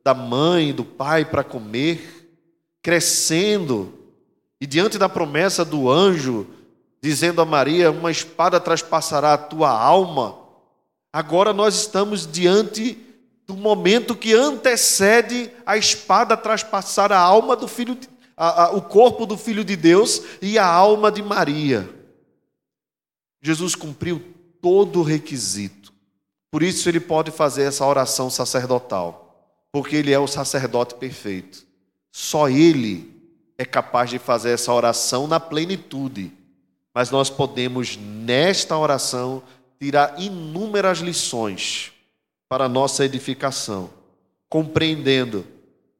da 0.03 0.13
mãe, 0.13 0.74
do 0.74 0.84
pai 0.84 1.24
para 1.24 1.41
comer, 1.41 2.29
crescendo, 2.81 3.93
e 4.60 4.67
diante 4.67 4.98
da 4.98 5.08
promessa 5.08 5.63
do 5.63 5.89
anjo, 5.89 6.48
dizendo 7.01 7.41
a 7.41 7.46
Maria: 7.46 7.91
Uma 7.91 8.12
espada 8.12 8.60
traspassará 8.60 9.36
a 9.36 9.38
tua 9.38 9.69
alma. 9.69 10.38
Agora 11.11 11.53
nós 11.53 11.75
estamos 11.75 12.25
diante 12.25 12.97
do 13.47 13.55
momento 13.55 14.15
que 14.15 14.33
antecede 14.33 15.49
a 15.65 15.75
espada 15.75 16.37
traspassar 16.37 17.11
a 17.11 17.17
alma 17.17 17.55
do 17.55 17.67
filho, 17.67 17.95
de, 17.95 18.07
a, 18.37 18.65
a, 18.65 18.71
o 18.71 18.81
corpo 18.81 19.25
do 19.25 19.35
filho 19.35 19.63
de 19.63 19.75
Deus 19.75 20.21
e 20.39 20.59
a 20.59 20.65
alma 20.65 21.11
de 21.11 21.23
Maria. 21.23 21.89
Jesus 23.41 23.73
cumpriu 23.73 24.21
todo 24.61 24.99
o 24.99 25.03
requisito. 25.03 25.91
Por 26.51 26.61
isso 26.61 26.87
ele 26.87 26.99
pode 26.99 27.31
fazer 27.31 27.63
essa 27.63 27.85
oração 27.85 28.29
sacerdotal, 28.29 29.55
porque 29.71 29.95
ele 29.95 30.11
é 30.11 30.19
o 30.19 30.27
sacerdote 30.27 30.95
perfeito. 30.95 31.65
Só 32.11 32.49
ele 32.49 33.19
é 33.57 33.65
capaz 33.65 34.09
de 34.09 34.19
fazer 34.19 34.51
essa 34.51 34.71
oração 34.71 35.27
na 35.27 35.39
plenitude. 35.39 36.31
Mas 36.93 37.11
nós 37.11 37.29
podemos, 37.29 37.97
nesta 37.97 38.77
oração, 38.77 39.43
tirar 39.79 40.19
inúmeras 40.19 41.00
lições 41.00 41.91
para 42.48 42.65
a 42.65 42.69
nossa 42.69 43.05
edificação, 43.05 43.89
compreendendo 44.50 45.45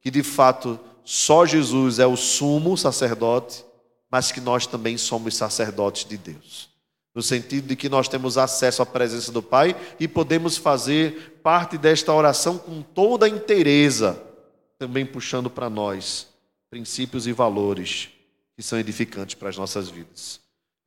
que 0.00 0.10
de 0.10 0.22
fato 0.22 0.78
só 1.04 1.46
Jesus 1.46 1.98
é 1.98 2.06
o 2.06 2.16
sumo 2.16 2.76
sacerdote, 2.76 3.64
mas 4.10 4.30
que 4.30 4.40
nós 4.40 4.66
também 4.66 4.98
somos 4.98 5.36
sacerdotes 5.36 6.04
de 6.04 6.16
Deus. 6.16 6.68
No 7.14 7.22
sentido 7.22 7.68
de 7.68 7.76
que 7.76 7.88
nós 7.88 8.08
temos 8.08 8.38
acesso 8.38 8.82
à 8.82 8.86
presença 8.86 9.32
do 9.32 9.42
Pai 9.42 9.74
e 9.98 10.06
podemos 10.06 10.56
fazer 10.56 11.40
parte 11.42 11.76
desta 11.76 12.12
oração 12.12 12.58
com 12.58 12.82
toda 12.82 13.26
a 13.26 13.28
inteireza, 13.28 14.20
também 14.78 15.04
puxando 15.04 15.50
para 15.50 15.68
nós 15.68 16.28
princípios 16.70 17.26
e 17.26 17.32
valores 17.32 18.10
que 18.56 18.62
são 18.62 18.78
edificantes 18.78 19.34
para 19.34 19.48
as 19.48 19.56
nossas 19.56 19.88
vidas. 19.88 20.39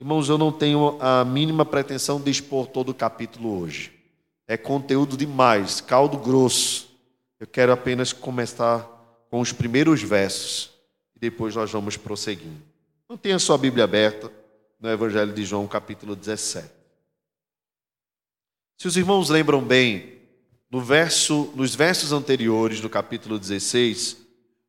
Irmãos, 0.03 0.27
eu 0.27 0.37
não 0.37 0.51
tenho 0.51 0.97
a 0.99 1.23
mínima 1.23 1.63
pretensão 1.63 2.19
de 2.19 2.29
expor 2.29 2.67
todo 2.67 2.89
o 2.89 2.93
capítulo 2.93 3.57
hoje. 3.57 3.89
É 4.45 4.57
conteúdo 4.57 5.15
demais, 5.15 5.79
caldo 5.79 6.17
grosso. 6.17 6.89
Eu 7.39 7.47
quero 7.47 7.71
apenas 7.71 8.11
começar 8.11 8.85
com 9.29 9.39
os 9.39 9.53
primeiros 9.53 10.03
versos 10.03 10.71
e 11.15 11.19
depois 11.19 11.55
nós 11.55 11.71
vamos 11.71 11.95
prosseguindo. 11.95 12.61
Tenha 13.21 13.39
sua 13.39 13.57
Bíblia 13.57 13.85
aberta 13.85 14.29
no 14.77 14.89
Evangelho 14.89 15.31
de 15.31 15.45
João, 15.45 15.65
capítulo 15.67 16.17
17. 16.17 16.67
Se 18.77 18.85
os 18.89 18.97
irmãos 18.97 19.29
lembram 19.29 19.63
bem, 19.63 20.17
no 20.69 20.81
verso, 20.81 21.49
nos 21.55 21.75
versos 21.75 22.11
anteriores 22.11 22.81
do 22.81 22.89
capítulo 22.89 23.39
16, 23.39 24.17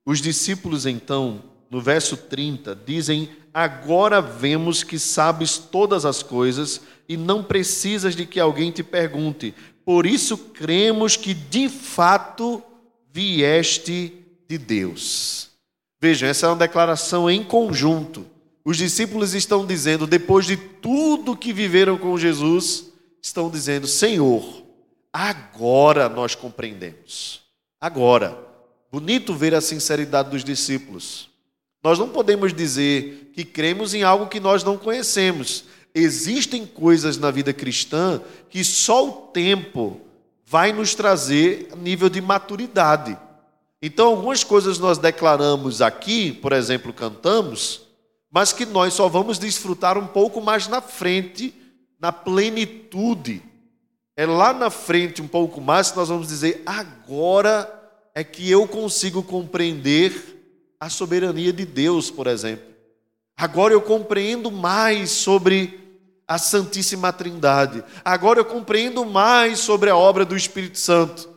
os 0.07 0.21
discípulos 0.21 0.87
então, 0.87 1.43
no 1.69 1.81
verso 1.81 2.17
30, 2.17 2.77
dizem 2.87 3.29
Agora 3.55 4.21
vemos 4.21 4.83
que 4.83 4.99
sabes 4.99 5.57
todas 5.57 6.05
as 6.05 6.25
coisas 6.25 6.81
e 7.09 7.17
não 7.17 7.45
precisas 7.45 8.17
de 8.17 8.27
que 8.27 8.41
alguém 8.41 8.73
te 8.73 8.83
pergunte. 8.83 9.55
Por 9.85 10.07
isso 10.07 10.37
cremos 10.37 11.17
que 11.17 11.33
de 11.33 11.69
fato 11.69 12.61
vieste 13.13 14.13
de 14.49 14.59
Deus. 14.59 15.51
Vejam, 16.01 16.29
essa 16.29 16.47
é 16.47 16.49
uma 16.49 16.57
declaração 16.57 17.31
em 17.31 17.45
conjunto. 17.45 18.27
Os 18.65 18.77
discípulos 18.77 19.35
estão 19.35 19.65
dizendo, 19.65 20.05
depois 20.05 20.47
de 20.47 20.57
tudo 20.57 21.37
que 21.37 21.53
viveram 21.53 21.97
com 21.97 22.19
Jesus, 22.19 22.91
estão 23.23 23.49
dizendo: 23.49 23.87
Senhor, 23.87 24.65
agora 25.13 26.09
nós 26.09 26.35
compreendemos. 26.35 27.43
Agora. 27.81 28.45
Bonito 28.95 29.35
ver 29.35 29.57
a 29.57 29.61
sinceridade 29.61 30.31
dos 30.31 30.45
discípulos. 30.45 31.29
Nós 31.85 31.99
não 31.99 32.09
podemos 32.09 32.55
dizer 32.55 33.31
que 33.35 33.45
cremos 33.45 33.93
em 33.93 34.03
algo 34.03 34.27
que 34.27 34.41
nós 34.41 34.65
não 34.65 34.79
conhecemos. 34.79 35.65
Existem 35.95 36.65
coisas 36.65 37.19
na 37.19 37.31
vida 37.31 37.53
cristã 37.53 38.23
que 38.49 38.65
só 38.65 39.07
o 39.07 39.13
tempo 39.13 40.01
vai 40.47 40.73
nos 40.73 40.95
trazer 40.95 41.69
nível 41.77 42.09
de 42.09 42.23
maturidade. 42.23 43.19
Então, 43.83 44.07
algumas 44.07 44.43
coisas 44.43 44.79
nós 44.79 44.97
declaramos 44.97 45.83
aqui, 45.83 46.33
por 46.33 46.55
exemplo, 46.55 46.91
cantamos, 46.91 47.83
mas 48.31 48.51
que 48.51 48.65
nós 48.65 48.95
só 48.95 49.07
vamos 49.07 49.39
desfrutar 49.39 49.99
um 49.99 50.07
pouco 50.07 50.41
mais 50.41 50.67
na 50.67 50.81
frente, 50.81 51.55
na 52.01 52.11
plenitude. 52.11 53.43
É 54.17 54.25
lá 54.25 54.55
na 54.55 54.71
frente, 54.71 55.21
um 55.21 55.29
pouco 55.29 55.61
mais, 55.61 55.91
que 55.91 55.99
nós 55.99 56.09
vamos 56.09 56.29
dizer: 56.29 56.63
agora 56.65 57.71
é 58.15 58.25
que 58.25 58.51
eu 58.51 58.67
consigo 58.67 59.23
compreender 59.23 60.34
a 60.85 60.91
soberania 60.91 61.51
de 61.51 61.65
Deus, 61.65 62.11
por 62.11 62.27
exemplo. 62.27 62.67
Agora 63.35 63.73
eu 63.73 63.81
compreendo 63.81 64.51
mais 64.51 65.11
sobre 65.11 65.81
a 66.29 66.37
Santíssima 66.37 67.11
Trindade. 67.11 67.83
Agora 68.05 68.41
eu 68.41 68.45
compreendo 68.45 69.03
mais 69.03 69.61
sobre 69.61 69.89
a 69.89 69.97
obra 69.97 70.27
do 70.27 70.37
Espírito 70.37 70.79
Santo. 70.79 71.31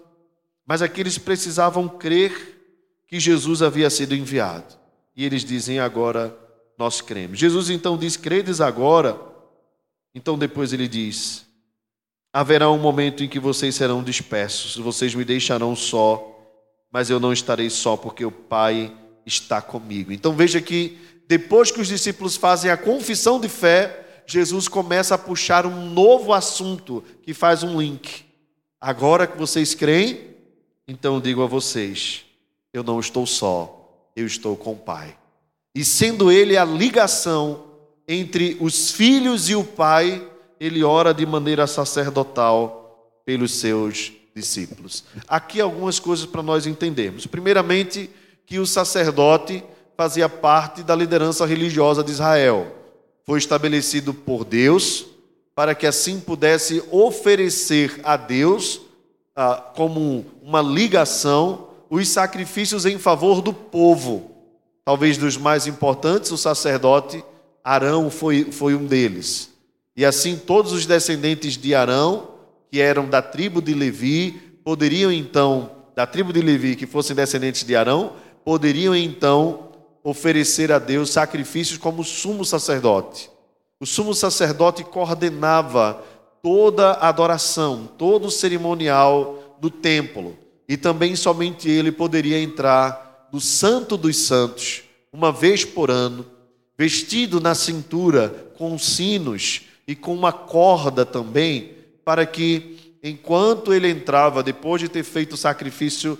Mas 0.65 0.81
aqueles 0.81 1.17
precisavam 1.17 1.87
crer 1.87 2.61
que 3.07 3.21
Jesus 3.21 3.61
havia 3.61 3.89
sido 3.89 4.13
enviado. 4.13 4.77
E 5.15 5.23
eles 5.23 5.45
dizem 5.45 5.79
agora 5.79 6.37
nós 6.77 6.99
cremos. 6.99 7.39
Jesus 7.39 7.69
então 7.69 7.97
diz: 7.97 8.17
credes 8.17 8.59
agora. 8.59 9.17
Então 10.13 10.37
depois 10.37 10.73
ele 10.73 10.89
diz: 10.89 11.45
haverá 12.33 12.69
um 12.69 12.77
momento 12.77 13.23
em 13.23 13.29
que 13.29 13.39
vocês 13.39 13.75
serão 13.75 14.03
dispersos, 14.03 14.75
vocês 14.75 15.15
me 15.15 15.23
deixarão 15.23 15.73
só, 15.73 16.37
mas 16.91 17.09
eu 17.09 17.17
não 17.17 17.31
estarei 17.31 17.69
só, 17.69 17.95
porque 17.95 18.25
o 18.25 18.31
Pai 18.31 18.93
está 19.27 19.61
comigo. 19.61 20.11
Então 20.11 20.33
veja 20.33 20.61
que 20.61 20.97
depois 21.27 21.69
que 21.69 21.81
os 21.81 21.87
discípulos 21.87 22.35
fazem 22.35 22.71
a 22.71 22.77
confissão 22.77 23.39
de 23.39 23.49
fé, 23.49 24.23
Jesus 24.25 24.67
começa 24.67 25.15
a 25.15 25.17
puxar 25.17 25.65
um 25.65 25.89
novo 25.89 26.33
assunto 26.33 27.03
que 27.21 27.33
faz 27.33 27.63
um 27.63 27.79
link. 27.79 28.25
Agora 28.79 29.27
que 29.27 29.37
vocês 29.37 29.75
creem, 29.75 30.35
então 30.87 31.15
eu 31.15 31.21
digo 31.21 31.43
a 31.43 31.47
vocês: 31.47 32.25
eu 32.73 32.83
não 32.83 32.99
estou 32.99 33.25
só, 33.25 34.09
eu 34.15 34.25
estou 34.25 34.55
com 34.55 34.73
o 34.73 34.77
Pai. 34.77 35.17
E 35.75 35.83
sendo 35.83 36.31
Ele 36.31 36.57
a 36.57 36.65
ligação 36.65 37.65
entre 38.07 38.57
os 38.59 38.91
filhos 38.91 39.49
e 39.49 39.55
o 39.55 39.63
Pai, 39.63 40.25
ele 40.59 40.83
ora 40.83 41.13
de 41.13 41.25
maneira 41.25 41.67
sacerdotal 41.67 43.21
pelos 43.25 43.51
seus 43.51 44.13
discípulos. 44.33 45.03
Aqui 45.27 45.59
algumas 45.59 45.99
coisas 45.99 46.25
para 46.25 46.41
nós 46.41 46.65
entendermos. 46.65 47.27
Primeiramente, 47.27 48.09
que 48.47 48.57
o 48.57 48.65
sacerdote 48.65 49.61
fazia 49.97 50.29
parte 50.29 50.81
da 50.81 50.95
liderança 50.95 51.45
religiosa 51.45 52.01
de 52.01 52.11
Israel. 52.11 52.73
Foi 53.25 53.37
estabelecido 53.37 54.13
por 54.13 54.45
Deus 54.45 55.05
para 55.53 55.75
que 55.75 55.85
assim 55.85 56.19
pudesse 56.19 56.81
oferecer 56.89 57.99
a 58.03 58.15
Deus, 58.15 58.79
ah, 59.35 59.55
como 59.75 60.25
uma 60.41 60.61
ligação, 60.61 61.67
os 61.89 62.07
sacrifícios 62.07 62.85
em 62.85 62.97
favor 62.97 63.41
do 63.41 63.51
povo. 63.51 64.31
Talvez 64.85 65.17
dos 65.17 65.35
mais 65.35 65.67
importantes, 65.67 66.31
o 66.31 66.37
sacerdote 66.37 67.23
Arão 67.63 68.09
foi, 68.09 68.45
foi 68.51 68.75
um 68.75 68.85
deles. 68.85 69.51
E 69.95 70.05
assim, 70.05 70.37
todos 70.37 70.71
os 70.71 70.85
descendentes 70.85 71.57
de 71.57 71.75
Arão, 71.75 72.29
que 72.71 72.79
eram 72.79 73.09
da 73.09 73.21
tribo 73.21 73.61
de 73.61 73.73
Levi, 73.73 74.31
poderiam 74.63 75.11
então, 75.11 75.71
da 75.95 76.05
tribo 76.05 76.31
de 76.31 76.39
Levi, 76.39 76.75
que 76.75 76.85
fossem 76.85 77.15
descendentes 77.15 77.63
de 77.63 77.75
Arão, 77.75 78.13
poderiam 78.47 78.95
então 78.95 79.71
oferecer 80.01 80.71
a 80.71 80.79
Deus 80.79 81.09
sacrifícios 81.09 81.77
como 81.77 82.01
sumo 82.01 82.45
sacerdote. 82.45 83.29
O 83.77 83.85
sumo 83.85 84.13
sacerdote 84.13 84.85
coordenava 84.85 86.01
toda 86.41 86.91
a 86.91 87.09
adoração, 87.09 87.89
todo 87.97 88.27
o 88.27 88.31
cerimonial 88.31 89.57
do 89.59 89.69
templo. 89.69 90.33
E 90.65 90.77
também 90.77 91.13
somente 91.13 91.69
ele 91.69 91.91
poderia 91.91 92.39
entrar 92.39 93.27
no 93.33 93.41
Santo 93.41 93.97
dos 93.97 94.15
Santos, 94.15 94.83
uma 95.11 95.29
vez 95.29 95.65
por 95.65 95.91
ano, 95.91 96.25
vestido 96.77 97.41
na 97.41 97.53
cintura 97.53 98.53
com 98.57 98.79
sinos 98.79 99.63
e 99.85 99.93
com 99.93 100.13
uma 100.13 100.31
corda 100.31 101.05
também, 101.05 101.73
para 102.05 102.25
que 102.25 102.95
enquanto 103.03 103.73
ele 103.73 103.89
entrava, 103.89 104.41
depois 104.41 104.79
de 104.81 104.87
ter 104.87 105.03
feito 105.03 105.33
o 105.33 105.37
sacrifício 105.37 106.17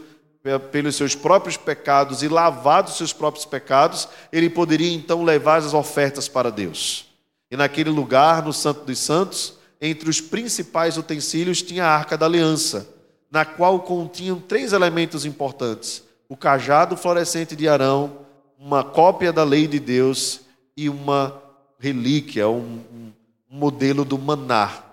pelos 0.71 0.95
seus 0.95 1.15
próprios 1.15 1.57
pecados 1.57 2.23
e 2.23 2.27
lavado 2.27 2.89
os 2.89 2.97
seus 2.97 3.13
próprios 3.13 3.45
pecados, 3.45 4.07
ele 4.31 4.49
poderia 4.49 4.93
então 4.93 5.23
levar 5.23 5.57
as 5.57 5.73
ofertas 5.73 6.27
para 6.27 6.51
Deus. 6.51 7.05
E 7.49 7.55
naquele 7.55 7.89
lugar, 7.89 8.43
no 8.43 8.53
Santo 8.53 8.85
dos 8.85 8.99
Santos, 8.99 9.53
entre 9.81 10.09
os 10.09 10.19
principais 10.19 10.97
utensílios 10.97 11.61
tinha 11.61 11.85
a 11.85 11.95
Arca 11.95 12.17
da 12.17 12.25
Aliança, 12.25 12.87
na 13.31 13.45
qual 13.45 13.79
continham 13.81 14.39
três 14.39 14.73
elementos 14.73 15.25
importantes: 15.25 16.03
o 16.27 16.35
cajado 16.35 16.97
florescente 16.97 17.55
de 17.55 17.67
Arão, 17.67 18.19
uma 18.59 18.83
cópia 18.83 19.31
da 19.31 19.43
lei 19.43 19.67
de 19.67 19.79
Deus 19.79 20.41
e 20.75 20.89
uma 20.89 21.41
relíquia, 21.79 22.49
um, 22.49 22.81
um 22.91 23.11
modelo 23.49 24.03
do 24.03 24.17
maná. 24.17 24.83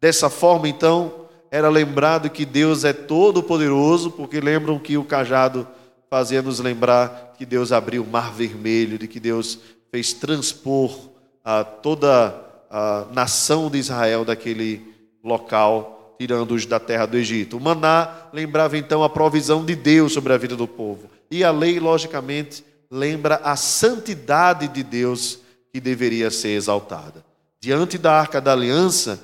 Dessa 0.00 0.28
forma, 0.28 0.68
então, 0.68 1.25
era 1.50 1.68
lembrado 1.68 2.30
que 2.30 2.44
Deus 2.44 2.84
é 2.84 2.92
todo 2.92 3.42
poderoso, 3.42 4.10
porque 4.10 4.40
lembram 4.40 4.78
que 4.78 4.96
o 4.96 5.04
cajado 5.04 5.66
fazia 6.08 6.42
nos 6.42 6.60
lembrar 6.60 7.34
que 7.36 7.44
Deus 7.44 7.72
abriu 7.72 8.02
o 8.02 8.06
mar 8.06 8.32
vermelho, 8.32 8.98
de 8.98 9.08
que 9.08 9.20
Deus 9.20 9.58
fez 9.90 10.12
transpor 10.12 11.10
a 11.44 11.64
toda 11.64 12.34
a 12.70 13.06
nação 13.12 13.70
de 13.70 13.78
Israel 13.78 14.24
daquele 14.24 14.94
local, 15.22 16.14
tirando-os 16.18 16.66
da 16.66 16.80
terra 16.80 17.06
do 17.06 17.16
Egito. 17.16 17.56
O 17.56 17.60
maná 17.60 18.28
lembrava 18.32 18.76
então 18.76 19.02
a 19.02 19.08
provisão 19.08 19.64
de 19.64 19.74
Deus 19.74 20.12
sobre 20.12 20.32
a 20.32 20.36
vida 20.36 20.56
do 20.56 20.66
povo. 20.66 21.10
E 21.30 21.44
a 21.44 21.50
lei, 21.50 21.78
logicamente, 21.78 22.64
lembra 22.90 23.36
a 23.42 23.56
santidade 23.56 24.68
de 24.68 24.82
Deus 24.82 25.40
que 25.72 25.80
deveria 25.80 26.30
ser 26.30 26.50
exaltada. 26.50 27.24
Diante 27.60 27.98
da 27.98 28.12
arca 28.12 28.40
da 28.40 28.52
aliança, 28.52 29.20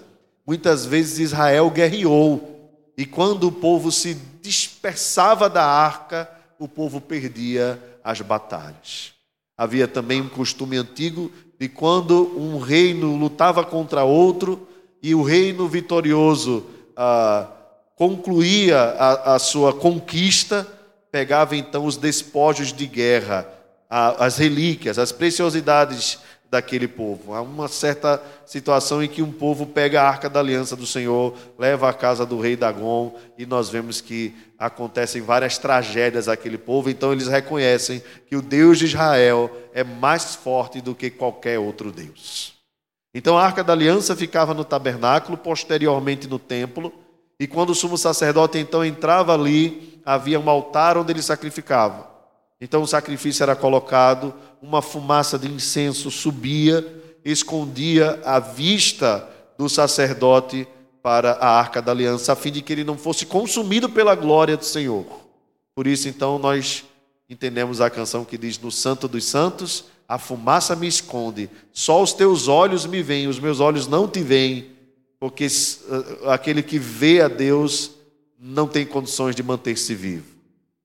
muitas 0.47 0.85
vezes 0.85 1.19
Israel 1.19 1.71
guerreou, 1.71 2.71
e 2.97 3.07
quando 3.07 3.49
o 3.49 3.53
povo 3.53 3.91
se 3.91 4.15
dispersava 4.41 5.49
da 5.49 5.65
arca, 5.65 6.31
o 6.59 6.69
povo 6.69 7.01
perdia 7.01 7.83
as 8.05 8.21
batalhas. 8.21 9.13
Havia 9.57 9.87
também 9.87 10.21
um 10.21 10.29
costume 10.29 10.77
antigo 10.77 11.31
de 11.59 11.69
quando 11.69 12.37
um 12.39 12.59
reino 12.59 13.17
lutava 13.17 13.65
contra 13.65 14.05
outro 14.05 14.69
e 15.03 15.15
o 15.15 15.23
reino 15.23 15.69
vitorioso 15.69 16.67
ah, 16.97 17.49
concluía 17.97 18.79
a, 18.81 19.35
a 19.35 19.39
sua 19.39 19.73
conquista, 19.73 20.67
pegava 21.11 21.57
então 21.57 21.85
os 21.85 21.97
despojos 21.97 22.73
de 22.73 22.87
guerra, 22.87 23.47
as 23.89 24.39
relíquias, 24.39 24.99
as 24.99 25.13
preciosidades 25.13 26.19
daquele 26.53 26.87
povo. 26.87 27.33
Há 27.33 27.41
uma 27.41 27.67
certa 27.67 28.23
situação 28.45 29.03
em 29.03 29.09
que 29.09 29.23
um 29.23 29.33
povo 29.33 29.65
pega 29.65 30.03
a 30.03 30.07
arca 30.07 30.29
da 30.29 30.39
aliança 30.39 30.77
do 30.77 30.87
Senhor, 30.87 31.35
leva 31.59 31.89
à 31.89 31.95
casa 31.95 32.27
do 32.27 32.39
rei 32.39 32.57
Dagon, 32.57 33.19
e 33.39 33.47
nós 33.47 33.71
vemos 33.71 34.03
que 34.03 34.37
acontecem 34.59 35.23
várias 35.23 35.57
tragédias 35.57 36.29
àquele 36.29 36.59
povo, 36.59 36.91
então 36.91 37.11
eles 37.11 37.27
reconhecem 37.27 38.03
que 38.29 38.37
o 38.37 38.43
Deus 38.43 38.79
de 38.79 38.85
Israel 38.85 39.51
é 39.73 39.83
mais 39.83 40.35
forte 40.35 40.83
do 40.83 40.95
que 40.95 41.09
qualquer 41.09 41.59
outro 41.59 41.91
Deus. 41.91 42.53
Então 43.15 43.39
a 43.39 43.43
arca 43.43 43.65
da 43.65 43.73
aliança 43.73 44.15
ficava 44.15 44.53
no 44.53 44.63
tabernáculo, 44.65 45.39
posteriormente 45.39 46.29
no 46.29 46.39
templo, 46.39 46.93
e 47.41 47.47
quando 47.47 47.71
o 47.71 47.75
sumo 47.75 47.97
sacerdote 47.97 48.59
então 48.59 48.85
entrava 48.85 49.33
ali, 49.33 49.99
havia 50.05 50.39
um 50.39 50.51
altar 50.51 50.99
onde 50.99 51.15
ele 51.15 51.23
sacrificava. 51.23 52.12
Então 52.63 52.81
o 52.81 52.87
sacrifício 52.87 53.43
era 53.43 53.57
colocado, 53.57 54.33
uma 54.63 54.81
fumaça 54.81 55.37
de 55.37 55.51
incenso 55.51 56.13
subia, 56.13 56.87
escondia 57.25 58.21
a 58.25 58.39
vista 58.39 59.29
do 59.59 59.69
sacerdote 59.69 60.69
para 61.03 61.33
a 61.33 61.59
arca 61.59 61.83
da 61.83 61.91
aliança, 61.91 62.33
a 62.33 62.37
fim 62.37 62.53
de 62.53 62.63
que 62.63 62.73
ele 62.73 62.85
não 62.85 62.97
fosse 62.97 63.27
consumido 63.27 63.89
pela 63.89 64.15
glória 64.15 64.57
do 64.57 64.65
Senhor. 64.65 65.05
Por 65.75 65.89
isso, 65.89 66.09
então, 66.09 66.39
nós 66.39 66.85
entendemos 67.29 67.81
a 67.81 67.91
canção 67.91 68.25
que 68.25 68.39
diz: 68.39 68.61
No 68.61 68.71
Santo 68.71 69.09
dos 69.09 69.25
Santos, 69.25 69.87
a 70.07 70.17
fumaça 70.17 70.77
me 70.77 70.87
esconde, 70.87 71.51
só 71.73 72.01
os 72.01 72.13
teus 72.13 72.47
olhos 72.47 72.87
me 72.87 73.03
veem, 73.03 73.27
os 73.27 73.41
meus 73.41 73.59
olhos 73.59 73.89
não 73.89 74.07
te 74.07 74.21
veem, 74.23 74.71
porque 75.19 75.47
eh, 75.47 76.31
aquele 76.33 76.63
que 76.63 76.79
vê 76.79 77.23
a 77.23 77.29
Deus 77.29 77.91
não 78.39 78.69
tem 78.69 78.87
condições 78.87 79.35
de 79.35 79.43
manter-se 79.43 79.97
vivo, 79.97 80.27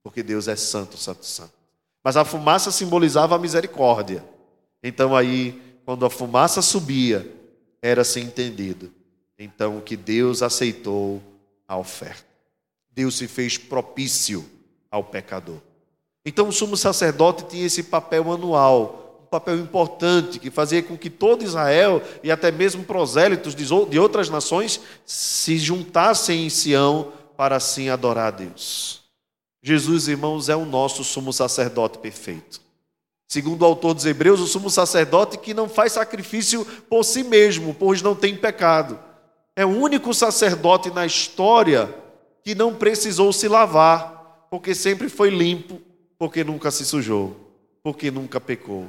porque 0.02 0.24
Deus 0.24 0.48
é 0.48 0.56
santo, 0.56 0.98
santo, 0.98 1.24
santo. 1.24 1.57
Mas 2.08 2.16
a 2.16 2.24
fumaça 2.24 2.72
simbolizava 2.72 3.36
a 3.36 3.38
misericórdia. 3.38 4.24
Então 4.82 5.14
aí, 5.14 5.62
quando 5.84 6.06
a 6.06 6.10
fumaça 6.10 6.62
subia, 6.62 7.30
era-se 7.82 8.22
entendido. 8.22 8.90
Então 9.38 9.82
que 9.82 9.98
Deus 9.98 10.42
aceitou 10.42 11.22
a 11.68 11.76
oferta. 11.76 12.24
Deus 12.90 13.18
se 13.18 13.28
fez 13.28 13.58
propício 13.58 14.50
ao 14.90 15.04
pecador. 15.04 15.58
Então 16.26 16.48
o 16.48 16.54
sumo 16.54 16.78
sacerdote 16.78 17.44
tinha 17.44 17.66
esse 17.66 17.84
papel 17.84 18.32
anual, 18.32 19.20
um 19.24 19.26
papel 19.26 19.58
importante 19.58 20.40
que 20.40 20.50
fazia 20.50 20.82
com 20.82 20.98
que 20.98 21.10
todo 21.10 21.44
Israel 21.44 22.02
e 22.24 22.32
até 22.32 22.54
mesmo 22.54 22.86
prosélitos 22.86 23.54
de 23.54 24.00
outras 24.00 24.30
nações 24.30 24.80
se 25.06 25.58
juntassem 25.58 26.46
em 26.46 26.50
Sião 26.50 27.12
para 27.36 27.58
assim 27.58 27.90
adorar 27.90 28.28
a 28.28 28.32
Deus. 28.32 29.07
Jesus, 29.68 30.08
irmãos, 30.08 30.48
é 30.48 30.56
o 30.56 30.64
nosso 30.64 31.04
sumo 31.04 31.34
sacerdote 31.34 31.98
perfeito. 31.98 32.62
Segundo 33.28 33.64
o 33.64 33.66
autor 33.66 33.94
dos 33.94 34.06
Hebreus, 34.06 34.40
o 34.40 34.48
sumo 34.48 34.70
sacerdote 34.70 35.38
que 35.38 35.54
não 35.54 35.68
faz 35.68 35.92
sacrifício 35.92 36.64
por 36.90 37.04
si 37.04 37.22
mesmo, 37.22 37.74
pois 37.74 38.02
não 38.02 38.16
tem 38.16 38.34
pecado. 38.34 38.98
É 39.58 39.66
o 39.66 39.78
único 39.78 40.14
sacerdote 40.14 40.90
na 40.90 41.06
história 41.06 41.94
que 42.42 42.56
não 42.56 42.74
precisou 42.74 43.34
se 43.34 43.50
lavar, 43.50 44.48
porque 44.50 44.74
sempre 44.74 45.10
foi 45.10 45.30
limpo, 45.30 45.82
porque 46.18 46.46
nunca 46.46 46.72
se 46.72 46.86
sujou, 46.86 47.36
porque 47.84 48.10
nunca 48.10 48.40
pecou 48.40 48.88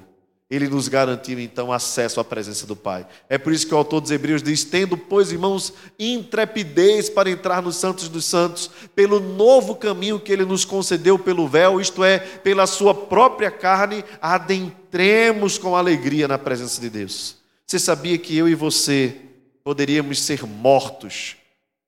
ele 0.50 0.66
nos 0.66 0.88
garantiu 0.88 1.38
então 1.38 1.70
acesso 1.70 2.20
à 2.20 2.24
presença 2.24 2.66
do 2.66 2.74
Pai. 2.74 3.06
É 3.28 3.36
por 3.36 3.52
isso 3.52 3.66
que 3.66 3.74
o 3.74 3.76
autor 3.76 4.00
dos 4.00 4.10
Hebreus 4.10 4.42
diz: 4.42 4.64
Tendo, 4.64 4.96
pois, 4.96 5.30
irmãos, 5.30 5.74
intrepidez 5.98 7.10
para 7.10 7.30
entrar 7.30 7.60
nos 7.60 7.76
Santos 7.76 8.08
dos 8.08 8.24
Santos, 8.24 8.70
pelo 8.94 9.20
novo 9.20 9.74
caminho 9.74 10.18
que 10.18 10.32
ele 10.32 10.46
nos 10.46 10.64
concedeu 10.64 11.18
pelo 11.18 11.46
véu, 11.46 11.80
isto 11.80 12.02
é, 12.02 12.18
pela 12.18 12.66
sua 12.66 12.94
própria 12.94 13.50
carne, 13.50 14.02
adentremos 14.22 15.58
com 15.58 15.76
alegria 15.76 16.26
na 16.26 16.38
presença 16.38 16.80
de 16.80 16.88
Deus. 16.88 17.36
Você 17.66 17.78
sabia 17.78 18.16
que 18.16 18.34
eu 18.34 18.48
e 18.48 18.54
você 18.54 19.16
poderíamos 19.62 20.22
ser 20.22 20.46
mortos 20.46 21.36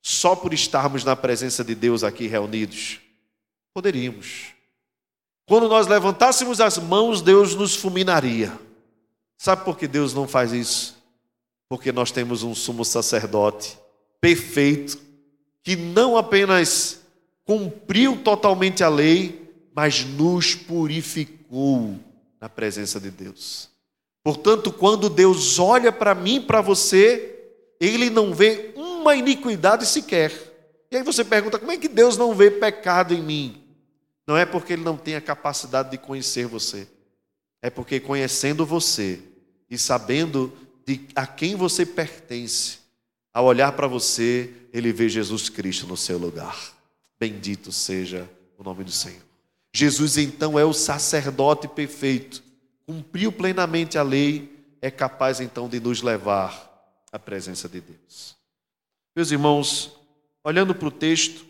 só 0.02 0.36
por 0.36 0.52
estarmos 0.52 1.02
na 1.02 1.16
presença 1.16 1.64
de 1.64 1.74
Deus 1.74 2.04
aqui 2.04 2.26
reunidos? 2.26 3.00
Poderíamos. 3.72 4.59
Quando 5.50 5.68
nós 5.68 5.88
levantássemos 5.88 6.60
as 6.60 6.78
mãos, 6.78 7.20
Deus 7.20 7.56
nos 7.56 7.74
fulminaria. 7.74 8.56
Sabe 9.36 9.64
por 9.64 9.76
que 9.76 9.88
Deus 9.88 10.14
não 10.14 10.28
faz 10.28 10.52
isso? 10.52 10.96
Porque 11.68 11.90
nós 11.90 12.12
temos 12.12 12.44
um 12.44 12.54
sumo 12.54 12.84
sacerdote 12.84 13.76
perfeito, 14.20 14.96
que 15.64 15.74
não 15.74 16.16
apenas 16.16 17.00
cumpriu 17.44 18.22
totalmente 18.22 18.84
a 18.84 18.88
lei, 18.88 19.52
mas 19.74 20.04
nos 20.04 20.54
purificou 20.54 21.98
na 22.40 22.48
presença 22.48 23.00
de 23.00 23.10
Deus. 23.10 23.68
Portanto, 24.22 24.70
quando 24.70 25.10
Deus 25.10 25.58
olha 25.58 25.90
para 25.90 26.14
mim 26.14 26.36
e 26.36 26.40
para 26.42 26.60
você, 26.60 27.50
ele 27.80 28.08
não 28.08 28.32
vê 28.32 28.70
uma 28.76 29.16
iniquidade 29.16 29.84
sequer. 29.84 30.30
E 30.92 30.96
aí 30.96 31.02
você 31.02 31.24
pergunta: 31.24 31.58
como 31.58 31.72
é 31.72 31.76
que 31.76 31.88
Deus 31.88 32.16
não 32.16 32.36
vê 32.36 32.52
pecado 32.52 33.12
em 33.12 33.20
mim? 33.20 33.59
Não 34.26 34.36
é 34.36 34.44
porque 34.44 34.74
ele 34.74 34.84
não 34.84 34.96
tem 34.96 35.16
a 35.16 35.20
capacidade 35.20 35.90
de 35.90 35.98
conhecer 35.98 36.46
você. 36.46 36.86
É 37.62 37.68
porque 37.68 38.00
conhecendo 38.00 38.64
você 38.64 39.20
e 39.68 39.76
sabendo 39.76 40.52
de 40.86 41.06
a 41.14 41.26
quem 41.26 41.54
você 41.54 41.84
pertence, 41.84 42.78
ao 43.32 43.44
olhar 43.44 43.72
para 43.72 43.86
você, 43.86 44.52
ele 44.72 44.92
vê 44.92 45.08
Jesus 45.08 45.48
Cristo 45.48 45.86
no 45.86 45.96
seu 45.96 46.18
lugar. 46.18 46.74
Bendito 47.18 47.70
seja 47.70 48.28
o 48.58 48.64
nome 48.64 48.82
do 48.82 48.90
Senhor. 48.90 49.22
Jesus 49.72 50.16
então 50.16 50.58
é 50.58 50.64
o 50.64 50.72
sacerdote 50.72 51.68
perfeito, 51.68 52.42
cumpriu 52.84 53.30
plenamente 53.30 53.96
a 53.96 54.02
lei, 54.02 54.58
é 54.82 54.90
capaz 54.90 55.40
então 55.40 55.68
de 55.68 55.78
nos 55.78 56.02
levar 56.02 56.68
à 57.12 57.18
presença 57.18 57.68
de 57.68 57.80
Deus. 57.80 58.36
Meus 59.14 59.30
irmãos, 59.30 59.96
olhando 60.42 60.74
para 60.74 60.88
o 60.88 60.90
texto, 60.90 61.46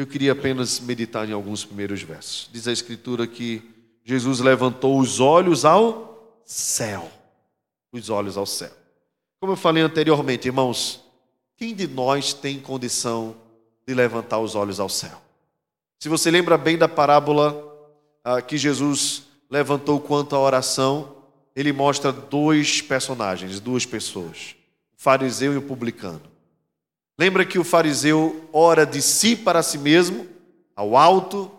eu 0.00 0.06
queria 0.06 0.30
apenas 0.30 0.78
meditar 0.78 1.28
em 1.28 1.32
alguns 1.32 1.64
primeiros 1.64 2.02
versos. 2.02 2.48
Diz 2.52 2.68
a 2.68 2.72
Escritura 2.72 3.26
que 3.26 3.62
Jesus 4.04 4.38
levantou 4.38 4.98
os 4.98 5.18
olhos 5.18 5.64
ao 5.64 6.40
céu. 6.44 7.10
Os 7.92 8.08
olhos 8.08 8.36
ao 8.36 8.46
céu. 8.46 8.70
Como 9.40 9.52
eu 9.52 9.56
falei 9.56 9.82
anteriormente, 9.82 10.46
irmãos, 10.46 11.02
quem 11.56 11.74
de 11.74 11.88
nós 11.88 12.32
tem 12.32 12.60
condição 12.60 13.34
de 13.84 13.92
levantar 13.92 14.38
os 14.38 14.54
olhos 14.54 14.78
ao 14.78 14.88
céu? 14.88 15.20
Se 15.98 16.08
você 16.08 16.30
lembra 16.30 16.56
bem 16.56 16.78
da 16.78 16.88
parábola 16.88 17.60
ah, 18.22 18.40
que 18.40 18.56
Jesus 18.56 19.24
levantou 19.50 20.00
quanto 20.00 20.36
à 20.36 20.38
oração, 20.38 21.16
ele 21.56 21.72
mostra 21.72 22.12
dois 22.12 22.80
personagens, 22.80 23.58
duas 23.58 23.84
pessoas, 23.84 24.54
o 24.96 25.02
fariseu 25.02 25.54
e 25.54 25.56
o 25.56 25.62
publicano. 25.62 26.22
Lembra 27.18 27.44
que 27.44 27.58
o 27.58 27.64
fariseu 27.64 28.48
ora 28.52 28.86
de 28.86 29.02
si 29.02 29.34
para 29.34 29.62
si 29.62 29.76
mesmo, 29.76 30.26
ao 30.76 30.96
alto, 30.96 31.50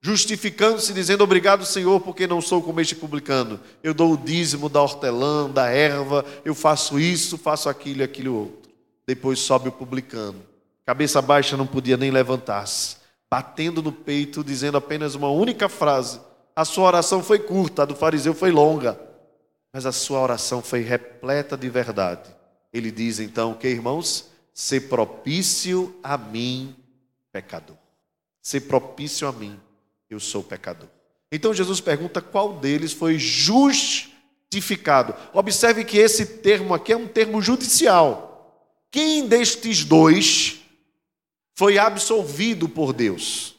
justificando-se, 0.00 0.92
dizendo: 0.92 1.22
Obrigado, 1.22 1.64
Senhor, 1.64 2.00
porque 2.00 2.26
não 2.26 2.40
sou 2.40 2.60
como 2.60 2.80
este 2.80 2.96
publicano. 2.96 3.60
Eu 3.84 3.94
dou 3.94 4.14
o 4.14 4.16
dízimo 4.16 4.68
da 4.68 4.82
hortelã, 4.82 5.48
da 5.48 5.68
erva, 5.68 6.24
eu 6.44 6.54
faço 6.54 6.98
isso, 6.98 7.38
faço 7.38 7.68
aquilo 7.68 8.00
e 8.00 8.02
aquilo 8.02 8.34
outro. 8.34 8.70
Depois 9.06 9.38
sobe 9.38 9.68
o 9.68 9.72
publicano. 9.72 10.42
Cabeça 10.84 11.22
baixa, 11.22 11.56
não 11.56 11.66
podia 11.66 11.96
nem 11.96 12.10
levantar-se, 12.10 12.96
batendo 13.30 13.80
no 13.80 13.92
peito, 13.92 14.42
dizendo 14.42 14.76
apenas 14.76 15.14
uma 15.14 15.28
única 15.28 15.68
frase. 15.68 16.20
A 16.54 16.64
sua 16.64 16.86
oração 16.86 17.22
foi 17.22 17.38
curta, 17.38 17.82
a 17.82 17.86
do 17.86 17.94
fariseu 17.94 18.34
foi 18.34 18.50
longa. 18.50 18.98
mas 19.72 19.84
a 19.84 19.92
sua 19.92 20.20
oração 20.20 20.62
foi 20.62 20.80
repleta 20.80 21.56
de 21.56 21.68
verdade. 21.68 22.34
Ele 22.72 22.90
diz 22.90 23.20
então 23.20 23.52
que, 23.52 23.68
irmãos, 23.68 24.30
ser 24.56 24.88
propício 24.88 25.94
a 26.02 26.16
mim, 26.16 26.74
pecador. 27.30 27.76
Ser 28.40 28.62
propício 28.62 29.28
a 29.28 29.32
mim, 29.32 29.60
eu 30.08 30.18
sou 30.18 30.42
pecador. 30.42 30.88
Então 31.30 31.52
Jesus 31.52 31.78
pergunta 31.78 32.22
qual 32.22 32.54
deles 32.58 32.94
foi 32.94 33.18
justificado. 33.18 35.14
Observe 35.34 35.84
que 35.84 35.98
esse 35.98 36.24
termo 36.38 36.72
aqui 36.72 36.90
é 36.90 36.96
um 36.96 37.06
termo 37.06 37.42
judicial. 37.42 38.72
Quem 38.90 39.28
destes 39.28 39.84
dois 39.84 40.62
foi 41.54 41.76
absolvido 41.76 42.66
por 42.66 42.94
Deus? 42.94 43.56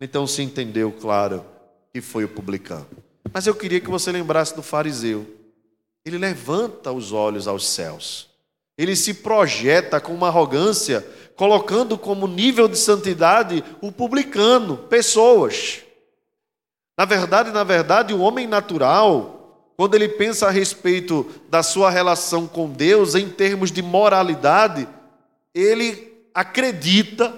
Então 0.00 0.28
se 0.28 0.42
entendeu, 0.42 0.92
claro, 0.92 1.44
que 1.92 2.00
foi 2.00 2.22
o 2.22 2.28
publicano. 2.28 2.86
Mas 3.32 3.48
eu 3.48 3.54
queria 3.54 3.80
que 3.80 3.90
você 3.90 4.12
lembrasse 4.12 4.54
do 4.54 4.62
fariseu. 4.62 5.26
Ele 6.04 6.18
levanta 6.18 6.92
os 6.92 7.10
olhos 7.10 7.48
aos 7.48 7.66
céus. 7.66 8.32
Ele 8.76 8.96
se 8.96 9.14
projeta 9.14 10.00
com 10.00 10.12
uma 10.12 10.28
arrogância, 10.28 11.06
colocando 11.36 11.96
como 11.96 12.26
nível 12.26 12.68
de 12.68 12.78
santidade 12.78 13.62
o 13.80 13.92
publicano, 13.92 14.76
pessoas. 14.76 15.82
Na 16.96 17.04
verdade, 17.04 17.50
na 17.50 17.64
verdade, 17.64 18.14
o 18.14 18.20
homem 18.20 18.46
natural, 18.46 19.72
quando 19.76 19.94
ele 19.94 20.08
pensa 20.08 20.46
a 20.46 20.50
respeito 20.50 21.26
da 21.48 21.62
sua 21.62 21.90
relação 21.90 22.46
com 22.46 22.68
Deus 22.68 23.14
em 23.14 23.28
termos 23.28 23.70
de 23.72 23.82
moralidade, 23.82 24.88
ele 25.52 26.12
acredita 26.32 27.32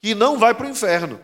que 0.00 0.14
não 0.14 0.38
vai 0.38 0.54
para 0.54 0.66
o 0.66 0.70
inferno. 0.70 1.20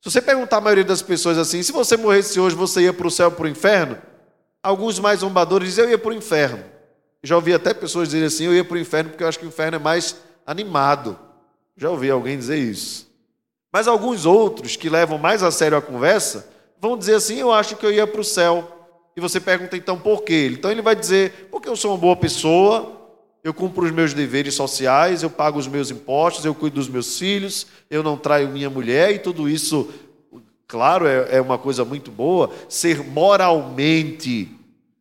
Se 0.00 0.10
você 0.10 0.20
perguntar 0.20 0.58
a 0.58 0.60
maioria 0.60 0.84
das 0.84 1.00
pessoas 1.00 1.38
assim, 1.38 1.62
se 1.62 1.72
você 1.72 1.96
morresse 1.96 2.38
hoje, 2.38 2.54
você 2.54 2.82
ia 2.82 2.92
para 2.92 3.06
o 3.06 3.10
céu 3.10 3.26
ou 3.26 3.32
para 3.32 3.46
o 3.46 3.48
inferno? 3.48 3.98
Alguns 4.62 4.98
mais 4.98 5.20
zombadores 5.20 5.68
dizem, 5.68 5.84
eu 5.84 5.90
ia 5.92 5.98
para 5.98 6.10
o 6.10 6.14
inferno. 6.14 6.73
Já 7.24 7.36
ouvi 7.36 7.54
até 7.54 7.72
pessoas 7.72 8.08
dizerem 8.08 8.26
assim, 8.26 8.44
eu 8.44 8.54
ia 8.54 8.62
para 8.62 8.74
o 8.74 8.78
inferno 8.78 9.08
porque 9.08 9.24
eu 9.24 9.28
acho 9.28 9.38
que 9.38 9.46
o 9.46 9.48
inferno 9.48 9.76
é 9.76 9.78
mais 9.78 10.14
animado. 10.46 11.18
Já 11.74 11.88
ouvi 11.88 12.10
alguém 12.10 12.36
dizer 12.36 12.58
isso. 12.58 13.10
Mas 13.72 13.88
alguns 13.88 14.26
outros 14.26 14.76
que 14.76 14.90
levam 14.90 15.16
mais 15.16 15.42
a 15.42 15.50
sério 15.50 15.78
a 15.78 15.80
conversa, 15.80 16.46
vão 16.78 16.98
dizer 16.98 17.14
assim: 17.14 17.38
Eu 17.38 17.50
acho 17.50 17.76
que 17.76 17.86
eu 17.86 17.90
ia 17.90 18.06
para 18.06 18.20
o 18.20 18.24
céu. 18.24 18.70
E 19.16 19.20
você 19.22 19.40
pergunta 19.40 19.74
então 19.74 19.98
por 19.98 20.22
quê? 20.22 20.50
Então 20.52 20.70
ele 20.70 20.82
vai 20.82 20.94
dizer: 20.94 21.48
Porque 21.50 21.66
eu 21.66 21.74
sou 21.74 21.92
uma 21.92 21.96
boa 21.96 22.14
pessoa, 22.14 22.92
eu 23.42 23.54
cumpro 23.54 23.86
os 23.86 23.90
meus 23.90 24.12
deveres 24.12 24.54
sociais, 24.54 25.22
eu 25.22 25.30
pago 25.30 25.58
os 25.58 25.66
meus 25.66 25.90
impostos, 25.90 26.44
eu 26.44 26.54
cuido 26.54 26.76
dos 26.76 26.88
meus 26.90 27.18
filhos, 27.18 27.66
eu 27.88 28.02
não 28.02 28.18
traio 28.18 28.50
minha 28.50 28.68
mulher 28.68 29.14
e 29.14 29.18
tudo 29.18 29.48
isso, 29.48 29.88
claro, 30.68 31.06
é, 31.06 31.38
é 31.38 31.40
uma 31.40 31.56
coisa 31.56 31.86
muito 31.86 32.10
boa. 32.10 32.50
Ser 32.68 33.02
moralmente 33.02 34.54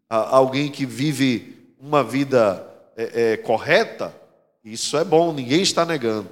alguém 0.09 0.71
que 0.71 0.86
vive 0.86 1.52
uma 1.83 2.01
vida 2.01 2.65
é, 2.95 3.33
é, 3.33 3.37
correta, 3.37 4.15
isso 4.63 4.95
é 4.95 5.03
bom, 5.03 5.33
ninguém 5.33 5.61
está 5.61 5.85
negando. 5.85 6.29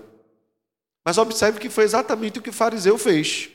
Mas 1.04 1.18
observe 1.18 1.60
que 1.60 1.70
foi 1.70 1.84
exatamente 1.84 2.40
o 2.40 2.42
que 2.42 2.50
o 2.50 2.54
fariseu 2.54 2.98
fez. 2.98 3.50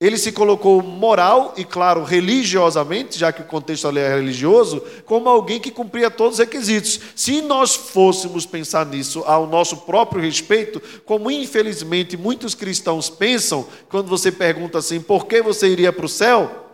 Ele 0.00 0.16
se 0.16 0.30
colocou 0.30 0.80
moral 0.80 1.54
e, 1.56 1.64
claro, 1.64 2.04
religiosamente, 2.04 3.18
já 3.18 3.32
que 3.32 3.42
o 3.42 3.46
contexto 3.46 3.88
ali 3.88 3.98
é 3.98 4.14
religioso, 4.14 4.80
como 5.04 5.28
alguém 5.28 5.58
que 5.58 5.72
cumpria 5.72 6.08
todos 6.08 6.34
os 6.34 6.38
requisitos. 6.38 7.00
Se 7.16 7.42
nós 7.42 7.74
fôssemos 7.74 8.46
pensar 8.46 8.86
nisso 8.86 9.24
ao 9.26 9.44
nosso 9.44 9.78
próprio 9.78 10.22
respeito, 10.22 10.80
como 11.04 11.32
infelizmente 11.32 12.16
muitos 12.16 12.54
cristãos 12.54 13.10
pensam, 13.10 13.66
quando 13.88 14.06
você 14.06 14.30
pergunta 14.30 14.78
assim, 14.78 15.00
por 15.00 15.26
que 15.26 15.42
você 15.42 15.66
iria 15.66 15.92
para 15.92 16.06
o 16.06 16.08
céu? 16.08 16.66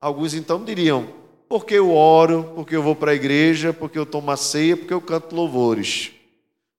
Alguns 0.00 0.34
então 0.34 0.64
diriam, 0.64 1.23
porque 1.48 1.74
eu 1.74 1.94
oro, 1.94 2.52
porque 2.54 2.74
eu 2.74 2.82
vou 2.82 2.96
para 2.96 3.12
a 3.12 3.14
igreja, 3.14 3.72
porque 3.72 3.98
eu 3.98 4.06
tomo 4.06 4.30
a 4.30 4.36
ceia, 4.36 4.76
porque 4.76 4.94
eu 4.94 5.00
canto 5.00 5.34
louvores, 5.34 6.12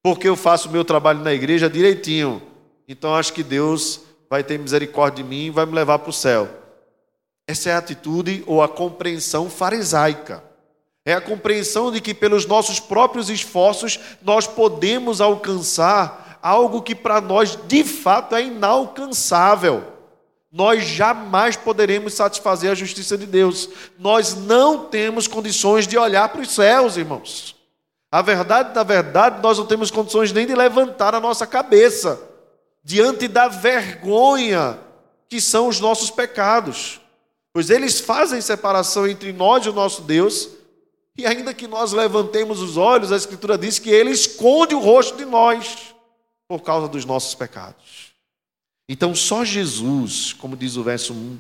porque 0.04 0.28
eu 0.28 0.36
faço 0.36 0.69
o 0.69 0.71
meu 0.71 0.84
trabalho 0.84 1.19
na 1.19 1.34
igreja 1.34 1.69
direitinho. 1.69 2.41
Então 2.88 3.15
acho 3.15 3.34
que 3.34 3.43
Deus 3.43 4.01
vai 4.30 4.43
ter 4.43 4.60
misericórdia 4.60 5.23
de 5.23 5.30
mim 5.30 5.45
e 5.45 5.49
vai 5.49 5.65
me 5.65 5.73
levar 5.73 5.99
para 5.99 6.10
o 6.10 6.13
céu. 6.13 6.49
Essa 7.47 7.69
é 7.69 7.73
a 7.73 7.78
atitude 7.78 8.43
ou 8.47 8.62
a 8.62 8.67
compreensão 8.67 9.49
farisaica. 9.49 10.43
É 11.06 11.13
a 11.13 11.21
compreensão 11.21 11.91
de 11.91 12.01
que 12.01 12.15
pelos 12.15 12.47
nossos 12.47 12.80
próprios 12.80 13.30
esforços 13.30 13.99
nós 14.23 14.47
podemos 14.47 15.21
alcançar 15.21 16.39
algo 16.41 16.82
que 16.82 16.95
para 16.95 17.21
nós 17.21 17.58
de 17.67 17.84
fato 17.84 18.36
é 18.36 18.43
inalcançável. 18.45 19.95
Nós 20.56 20.86
jamais 20.86 21.58
poderemos 21.58 22.13
satisfazer 22.13 22.72
a 22.72 22.76
justiça 22.76 23.18
de 23.18 23.26
Deus. 23.26 23.68
Nós 24.00 24.34
não 24.36 24.86
temos 24.86 25.28
condições 25.28 25.86
de 25.86 25.98
olhar 25.98 26.30
para 26.30 26.39
os 26.39 26.50
céus, 26.50 26.96
irmãos. 26.96 27.58
A 28.10 28.22
verdade, 28.22 28.74
na 28.74 28.82
verdade, 28.82 29.41
nós 29.44 29.58
não 29.58 29.65
temos 29.65 29.91
condições 29.91 30.32
nem 30.32 30.48
de 30.48 30.56
levantar 30.56 31.13
a 31.13 31.20
nossa 31.20 31.46
cabeça 31.46 32.18
diante 32.82 33.28
da 33.28 33.50
vergonha 33.50 34.80
que 35.28 35.41
são 35.41 35.68
os 35.68 35.82
nossos 35.82 36.10
pecados. 36.10 37.02
Pois 37.52 37.70
eles 37.70 38.00
fazem 38.00 38.39
separação 38.39 39.06
entre 39.06 39.34
nós 39.34 39.65
e 39.65 39.70
o 39.70 39.74
nosso 39.74 40.04
Deus, 40.04 40.48
e 41.18 41.26
ainda 41.26 41.54
que 41.54 41.68
nós 41.68 41.91
levantemos 41.91 42.62
os 42.62 42.78
olhos, 42.78 43.12
a 43.12 43.18
Escritura 43.18 43.58
diz 43.58 43.78
que 43.78 43.89
ele 43.89 44.12
esconde 44.12 44.74
o 44.74 44.80
rosto 44.80 45.18
de 45.18 45.26
nós 45.26 45.94
por 46.48 46.62
causa 46.62 46.88
dos 46.88 47.04
nossos 47.04 47.36
pecados. 47.36 48.05
Então, 48.88 49.15
só 49.15 49.43
Jesus, 49.43 50.34
como 50.34 50.56
diz 50.56 50.76
o 50.76 50.84
verso 50.84 51.13
1, 51.13 51.39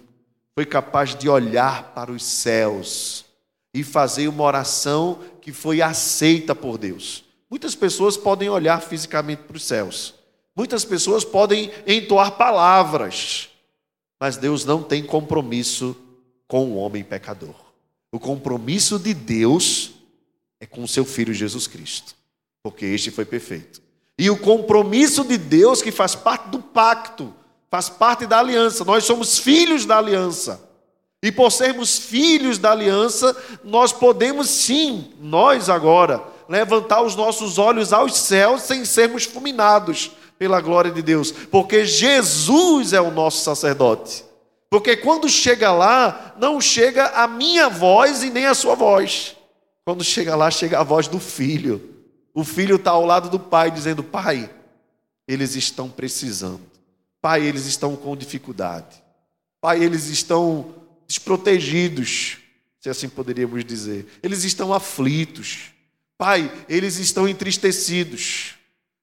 foi 0.53 0.65
capaz 0.65 1.15
de 1.15 1.29
olhar 1.29 1.93
para 1.93 2.11
os 2.11 2.23
céus 2.23 3.25
e 3.73 3.83
fazer 3.83 4.27
uma 4.27 4.43
oração 4.43 5.19
que 5.41 5.51
foi 5.51 5.81
aceita 5.81 6.55
por 6.55 6.77
Deus. 6.77 7.23
Muitas 7.49 7.75
pessoas 7.75 8.17
podem 8.17 8.49
olhar 8.49 8.81
fisicamente 8.81 9.43
para 9.43 9.57
os 9.57 9.63
céus, 9.63 10.15
Muitas 10.55 10.85
pessoas 10.85 11.25
podem 11.25 11.69
entoar 11.85 12.37
palavras, 12.37 13.49
mas 14.17 14.37
Deus 14.37 14.63
não 14.63 14.81
tem 14.81 15.03
compromisso 15.03 15.95
com 16.47 16.71
o 16.71 16.75
homem 16.77 17.03
pecador. 17.03 17.55
O 18.09 18.19
compromisso 18.19 18.97
de 18.97 19.13
Deus 19.13 19.91
é 20.57 20.65
com 20.65 20.83
o 20.83 20.87
seu 20.87 21.03
filho 21.03 21.33
Jesus 21.33 21.67
Cristo, 21.67 22.15
porque 22.63 22.85
este 22.85 23.11
foi 23.11 23.25
perfeito. 23.25 23.81
E 24.17 24.29
o 24.29 24.37
compromisso 24.37 25.23
de 25.23 25.37
Deus, 25.37 25.81
que 25.81 25.91
faz 25.91 26.15
parte 26.15 26.49
do 26.49 26.59
pacto, 26.59 27.33
faz 27.69 27.89
parte 27.89 28.25
da 28.25 28.39
aliança, 28.39 28.85
nós 28.85 29.03
somos 29.03 29.37
filhos 29.37 29.85
da 29.85 29.97
aliança. 29.97 30.61
E 31.21 31.31
por 31.31 31.51
sermos 31.51 31.97
filhos 31.97 32.57
da 32.57 32.71
aliança, 32.71 33.35
nós 33.63 33.91
podemos 33.91 34.47
sim, 34.49 35.11
nós 35.19 35.69
agora, 35.69 36.23
levantar 36.47 37.01
os 37.01 37.15
nossos 37.15 37.57
olhos 37.57 37.91
aos 37.91 38.15
céus 38.15 38.61
sem 38.61 38.85
sermos 38.85 39.25
fulminados, 39.25 40.11
pela 40.37 40.59
glória 40.59 40.91
de 40.91 41.01
Deus, 41.01 41.31
porque 41.31 41.85
Jesus 41.85 42.93
é 42.93 42.99
o 42.99 43.11
nosso 43.11 43.43
sacerdote. 43.43 44.25
Porque 44.69 44.97
quando 44.97 45.29
chega 45.29 45.71
lá, 45.71 46.35
não 46.37 46.59
chega 46.59 47.05
a 47.07 47.27
minha 47.27 47.69
voz 47.69 48.23
e 48.23 48.29
nem 48.29 48.45
a 48.45 48.53
sua 48.53 48.75
voz. 48.75 49.35
Quando 49.85 50.03
chega 50.03 50.35
lá, 50.35 50.51
chega 50.51 50.79
a 50.79 50.83
voz 50.83 51.07
do 51.07 51.19
filho. 51.19 51.94
O 52.35 52.43
filho 52.43 52.75
está 52.75 52.91
ao 52.91 53.05
lado 53.05 53.29
do 53.29 53.39
pai, 53.39 53.71
dizendo: 53.71 54.03
Pai, 54.03 54.53
eles 55.25 55.55
estão 55.55 55.89
precisando. 55.89 56.61
Pai, 57.21 57.41
eles 57.41 57.65
estão 57.65 57.95
com 57.95 58.15
dificuldade. 58.15 59.01
Pai, 59.61 59.81
eles 59.81 60.09
estão 60.09 60.75
desprotegidos, 61.07 62.39
se 62.81 62.89
assim 62.89 63.07
poderíamos 63.07 63.63
dizer. 63.63 64.05
Eles 64.21 64.43
estão 64.43 64.73
aflitos. 64.73 65.71
Pai, 66.17 66.51
eles 66.67 66.97
estão 66.97 67.27
entristecidos. 67.27 68.55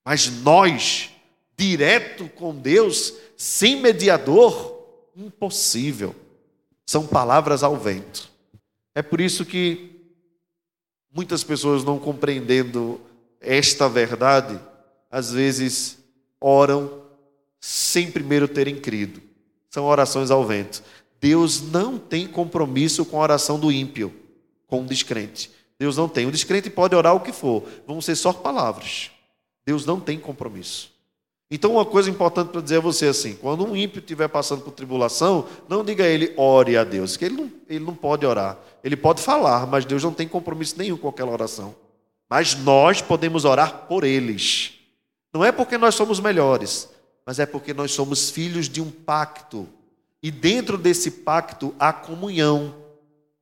Mas 0.05 0.29
nós 0.29 1.11
direto 1.57 2.29
com 2.29 2.55
Deus, 2.55 3.15
sem 3.37 3.81
mediador, 3.81 4.79
impossível. 5.17 6.15
São 6.85 7.07
palavras 7.07 7.63
ao 7.63 7.77
vento. 7.77 8.31
É 8.95 9.01
por 9.01 9.21
isso 9.21 9.47
que 9.47 9.91
muitas 11.15 11.43
pessoas 11.43 11.83
não 11.83 11.99
compreendendo 11.99 13.01
esta 13.43 13.89
verdade, 13.89 14.59
às 15.11 15.33
vezes 15.33 15.99
oram 16.41 17.03
sem 17.61 18.11
primeiro 18.11 18.49
terem 18.49 18.77
crido. 18.77 19.23
São 19.71 19.85
orações 19.85 20.31
ao 20.31 20.45
vento. 20.45 20.83
Deus 21.21 21.63
não 21.63 21.99
tem 21.99 22.27
compromisso 22.27 23.05
com 23.05 23.19
a 23.19 23.23
oração 23.23 23.59
do 23.59 23.71
ímpio, 23.71 24.13
com 24.67 24.83
o 24.83 24.87
descrente. 24.87 25.51
Deus 25.79 25.97
não 25.97 26.09
tem. 26.09 26.27
O 26.27 26.33
descrente 26.33 26.69
pode 26.69 26.95
orar 26.95 27.15
o 27.15 27.21
que 27.21 27.33
for, 27.33 27.65
vão 27.87 28.01
ser 28.01 28.17
só 28.17 28.33
palavras. 28.33 29.11
Deus 29.65 29.87
não 29.87 30.01
tem 30.01 30.19
compromisso. 30.19 30.91
Então, 31.51 31.73
uma 31.73 31.85
coisa 31.85 32.09
importante 32.09 32.49
para 32.49 32.63
dizer 32.63 32.79
a 32.79 32.81
você 32.81 33.07
assim: 33.07 33.35
quando 33.35 33.65
um 33.65 33.77
ímpio 33.77 34.01
estiver 34.01 34.27
passando 34.27 34.63
por 34.63 34.73
tribulação, 34.73 35.47
não 35.69 35.85
diga 35.85 36.05
a 36.05 36.09
ele, 36.09 36.33
ore 36.37 36.77
a 36.77 36.83
Deus, 36.83 37.17
que 37.17 37.27
ele 37.27 37.37
não, 37.37 37.53
ele 37.69 37.85
não 37.85 37.95
pode 37.95 38.25
orar. 38.25 38.59
Ele 38.83 38.97
pode 38.97 39.21
falar, 39.21 39.67
mas 39.67 39.85
Deus 39.85 40.03
não 40.03 40.15
tem 40.15 40.27
compromisso 40.27 40.77
nenhum 40.79 40.97
com 40.97 41.09
aquela 41.09 41.31
oração. 41.31 41.75
Mas 42.33 42.55
nós 42.55 43.03
podemos 43.03 43.45
orar 43.45 43.81
por 43.87 44.05
eles. 44.05 44.73
Não 45.35 45.45
é 45.45 45.53
porque 45.53 45.77
nós 45.77 45.95
somos 45.95 46.19
melhores, 46.19 46.89
mas 47.27 47.39
é 47.39 47.45
porque 47.45 47.75
nós 47.75 47.93
somos 47.93 48.31
filhos 48.31 48.71
de 48.71 48.81
um 48.81 48.91
pacto. 48.91 49.69
E 50.23 50.31
dentro 50.31 50.79
desse 50.79 51.11
pacto 51.11 51.75
há 51.79 51.93
comunhão, 51.93 52.75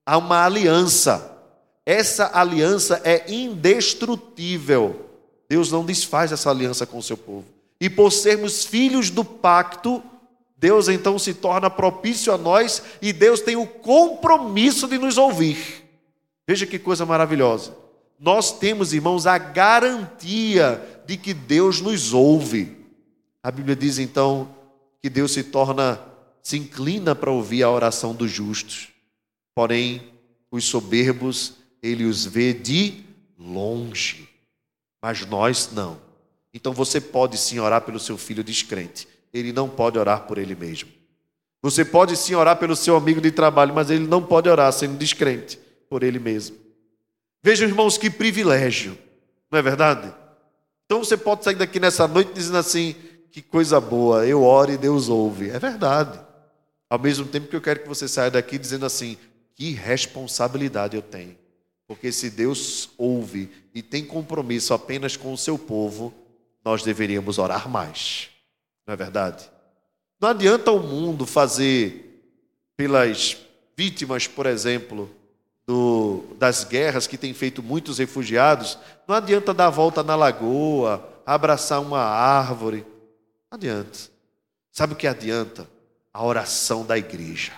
há 0.05 0.19
uma 0.19 0.45
aliança. 0.45 1.39
essa 1.87 2.33
aliança 2.37 3.01
é 3.05 3.33
indestrutível. 3.33 5.09
Deus 5.49 5.71
não 5.71 5.85
desfaz 5.85 6.33
essa 6.33 6.51
aliança 6.51 6.85
com 6.85 6.99
o 6.99 7.03
seu 7.03 7.17
povo. 7.17 7.47
E 7.81 7.89
por 7.89 8.11
sermos 8.11 8.65
filhos 8.65 9.09
do 9.09 9.25
pacto, 9.25 10.03
Deus 10.57 10.89
então 10.89 11.17
se 11.17 11.33
torna 11.33 11.71
propício 11.71 12.33
a 12.33 12.37
nós 12.37 12.83
e 13.01 13.13
Deus 13.13 13.41
tem 13.41 13.55
o 13.55 13.69
compromisso 13.69 14.89
de 14.89 14.99
nos 14.99 15.17
ouvir. 15.17 15.89
Veja 16.45 16.67
que 16.67 16.77
coisa 16.77 17.07
maravilhosa. 17.07 17.79
Nós 18.21 18.59
temos, 18.59 18.93
irmãos, 18.93 19.27
a 19.27 19.39
garantia 19.39 21.03
de 21.07 21.17
que 21.17 21.33
Deus 21.33 21.81
nos 21.81 22.13
ouve. 22.13 22.77
A 23.43 23.51
Bíblia 23.51 23.75
diz 23.75 23.99
então 23.99 24.55
que 25.01 25.09
Deus 25.09 25.33
se 25.33 25.43
torna, 25.43 25.99
se 26.43 26.59
inclina 26.59 27.15
para 27.15 27.31
ouvir 27.31 27.63
a 27.63 27.71
oração 27.71 28.15
dos 28.15 28.31
justos. 28.31 28.89
Porém, 29.55 30.13
os 30.51 30.67
soberbos, 30.67 31.55
ele 31.83 32.05
os 32.05 32.27
vê 32.27 32.53
de 32.53 33.03
longe. 33.39 34.29
Mas 35.03 35.25
nós 35.25 35.71
não. 35.73 35.99
Então 36.53 36.75
você 36.75 37.01
pode 37.01 37.39
sim 37.39 37.59
orar 37.59 37.81
pelo 37.81 37.99
seu 37.99 38.19
filho 38.19 38.45
descrente 38.45 39.09
ele 39.33 39.53
não 39.53 39.69
pode 39.69 39.99
orar 39.99 40.27
por 40.27 40.39
ele 40.39 40.55
mesmo. 40.55 40.91
Você 41.63 41.85
pode 41.85 42.17
sim 42.17 42.35
orar 42.35 42.57
pelo 42.57 42.75
seu 42.75 42.97
amigo 42.97 43.21
de 43.21 43.31
trabalho, 43.31 43.75
mas 43.75 43.91
ele 43.91 44.07
não 44.07 44.23
pode 44.23 44.49
orar 44.49 44.73
sendo 44.73 44.97
descrente 44.97 45.59
por 45.89 46.03
ele 46.03 46.19
mesmo. 46.19 46.57
Vejam, 47.43 47.69
irmãos, 47.69 47.97
que 47.97 48.11
privilégio, 48.11 48.99
não 49.51 49.59
é 49.59 49.63
verdade? 49.63 50.13
Então 50.85 51.03
você 51.03 51.17
pode 51.17 51.45
sair 51.45 51.55
daqui 51.55 51.81
nessa 51.81 52.07
noite 52.07 52.33
dizendo 52.33 52.59
assim: 52.59 52.95
que 53.31 53.41
coisa 53.41 53.81
boa, 53.81 54.27
eu 54.27 54.43
oro 54.43 54.73
e 54.73 54.77
Deus 54.77 55.09
ouve. 55.09 55.51
É 55.51 55.59
verdade. 55.59 56.21
Ao 56.89 56.99
mesmo 56.99 57.25
tempo 57.27 57.49
que 57.49 57.57
eu 57.57 57.61
quero 57.61 57.81
que 57.81 57.89
você 57.89 58.09
saia 58.09 58.31
daqui 58.31 58.59
dizendo 58.59 58.85
assim: 58.85 59.17
que 59.55 59.71
responsabilidade 59.71 60.97
eu 60.97 61.03
tenho. 61.03 61.39
Porque 61.87 62.13
se 62.13 62.31
Deus 62.31 62.91
ouve 62.99 63.51
e 63.75 63.83
tem 63.83 64.05
compromisso 64.05 64.75
apenas 64.75 65.17
com 65.17 65.33
o 65.33 65.39
seu 65.39 65.59
povo, 65.59 66.13
nós 66.65 66.83
deveríamos 66.83 67.39
orar 67.39 67.69
mais. 67.69 68.29
Não 68.87 68.95
é 68.95 68.97
verdade? 68.97 69.51
Não 70.21 70.29
adianta 70.29 70.71
o 70.71 70.81
mundo 70.81 71.25
fazer 71.25 72.35
pelas 72.77 73.37
vítimas, 73.77 74.27
por 74.27 74.47
exemplo, 74.47 75.11
do, 75.71 76.25
das 76.37 76.65
guerras 76.65 77.07
que 77.07 77.17
tem 77.17 77.33
feito 77.33 77.63
muitos 77.63 77.99
refugiados, 77.99 78.77
não 79.07 79.15
adianta 79.15 79.55
dar 79.55 79.67
a 79.67 79.71
volta 79.71 80.03
na 80.03 80.17
lagoa, 80.17 81.23
abraçar 81.25 81.81
uma 81.81 82.01
árvore. 82.01 82.85
Não 83.49 83.57
adianta. 83.57 83.97
Sabe 84.73 84.95
o 84.95 84.97
que 84.97 85.07
adianta? 85.07 85.69
A 86.13 86.25
oração 86.25 86.85
da 86.85 86.99
igreja. 86.99 87.53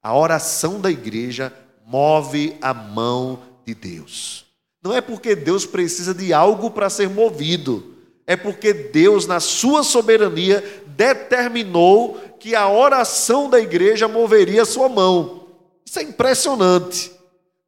A 0.00 0.16
oração 0.16 0.80
da 0.80 0.88
igreja 0.88 1.52
move 1.84 2.56
a 2.62 2.72
mão 2.72 3.40
de 3.66 3.74
Deus. 3.74 4.46
Não 4.80 4.94
é 4.94 5.00
porque 5.00 5.34
Deus 5.34 5.66
precisa 5.66 6.14
de 6.14 6.32
algo 6.32 6.70
para 6.70 6.88
ser 6.88 7.08
movido 7.08 7.98
é 8.28 8.36
porque 8.36 8.74
Deus, 8.74 9.26
na 9.26 9.40
sua 9.40 9.82
soberania, 9.82 10.62
determinou 10.88 12.20
que 12.38 12.54
a 12.54 12.68
oração 12.68 13.48
da 13.48 13.58
igreja 13.58 14.06
moveria 14.06 14.64
a 14.64 14.66
sua 14.66 14.86
mão. 14.86 15.46
Isso 15.82 15.98
é 15.98 16.02
impressionante. 16.02 17.17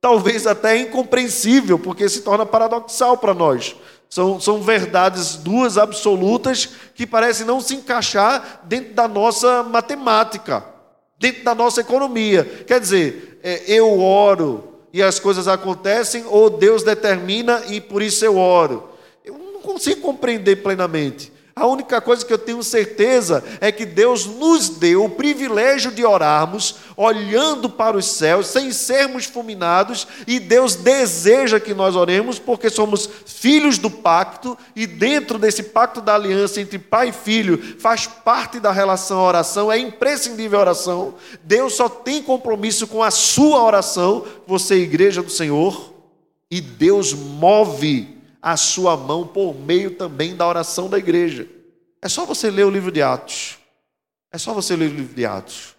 Talvez 0.01 0.47
até 0.47 0.79
incompreensível, 0.79 1.79
porque 1.79 2.09
se 2.09 2.23
torna 2.23 2.47
paradoxal 2.47 3.17
para 3.19 3.35
nós. 3.35 3.77
São, 4.09 4.41
são 4.41 4.61
verdades 4.61 5.37
duas 5.37 5.79
absolutas 5.79 6.69
que 6.95 7.07
parecem 7.07 7.47
não 7.47 7.61
se 7.61 7.75
encaixar 7.75 8.63
dentro 8.65 8.95
da 8.95 9.07
nossa 9.07 9.63
matemática, 9.63 10.65
dentro 11.19 11.45
da 11.45 11.55
nossa 11.55 11.81
economia. 11.81 12.45
Quer 12.67 12.81
dizer, 12.81 13.39
é, 13.43 13.63
eu 13.67 14.01
oro 14.01 14.81
e 14.93 15.03
as 15.03 15.21
coisas 15.21 15.47
acontecem, 15.47 16.25
ou 16.27 16.51
Deus 16.51 16.83
determina 16.83 17.63
e 17.69 17.81
por 17.81 18.03
isso 18.03 18.25
eu 18.25 18.37
oro 18.37 18.91
não 19.61 19.73
consigo 19.75 20.01
compreender 20.01 20.57
plenamente. 20.57 21.31
A 21.55 21.67
única 21.67 22.01
coisa 22.01 22.25
que 22.25 22.33
eu 22.33 22.39
tenho 22.39 22.63
certeza 22.63 23.43
é 23.61 23.73
que 23.73 23.85
Deus 23.85 24.25
nos 24.25 24.69
deu 24.69 25.05
o 25.05 25.11
privilégio 25.11 25.91
de 25.91 26.05
orarmos, 26.05 26.77
olhando 26.97 27.69
para 27.69 27.97
os 27.97 28.07
céus, 28.07 28.47
sem 28.47 28.73
sermos 28.73 29.25
fulminados, 29.25 30.07
e 30.27 30.39
Deus 30.39 30.77
deseja 30.77 31.59
que 31.59 31.75
nós 31.75 31.97
oremos, 31.97 32.39
porque 32.39 32.71
somos 32.71 33.09
filhos 33.27 33.79
do 33.79 33.91
pacto, 33.91 34.57
e 34.77 34.87
dentro 34.87 35.39
desse 35.39 35.65
pacto 35.65 36.01
da 36.01 36.15
aliança 36.15 36.61
entre 36.61 36.79
pai 36.79 37.09
e 37.09 37.13
filho, 37.13 37.77
faz 37.79 38.07
parte 38.07 38.61
da 38.61 38.71
relação 38.71 39.19
a 39.19 39.29
oração, 39.29 39.73
é 39.73 39.79
imprescindível 39.79 40.59
a 40.59 40.63
oração. 40.63 41.15
Deus 41.43 41.75
só 41.75 41.89
tem 41.89 42.23
compromisso 42.23 42.87
com 42.87 43.03
a 43.03 43.11
sua 43.11 43.63
oração, 43.63 44.25
você, 44.47 44.77
igreja 44.77 45.21
do 45.23 45.31
Senhor, 45.31 45.93
e 46.51 46.61
Deus 46.61 47.13
move 47.13 48.20
a 48.43 48.57
sua 48.57 48.97
mão 48.97 49.27
por 49.27 49.55
meio 49.55 49.93
também 49.97 50.35
da 50.35 50.47
oração 50.47 50.89
da 50.89 50.99
igreja. 50.99 51.47
É 52.03 52.09
só 52.09 52.25
você 52.25 52.51
ler 52.51 52.65
o 52.65 52.71
livro 52.71 52.91
de 52.91 53.03
Atos. 53.03 53.59
É 54.33 54.39
só 54.39 54.55
você 54.55 54.75
ler 54.77 54.91
o 54.91 54.95
livro 54.95 55.15
de 55.15 55.27
Atos. 55.27 55.75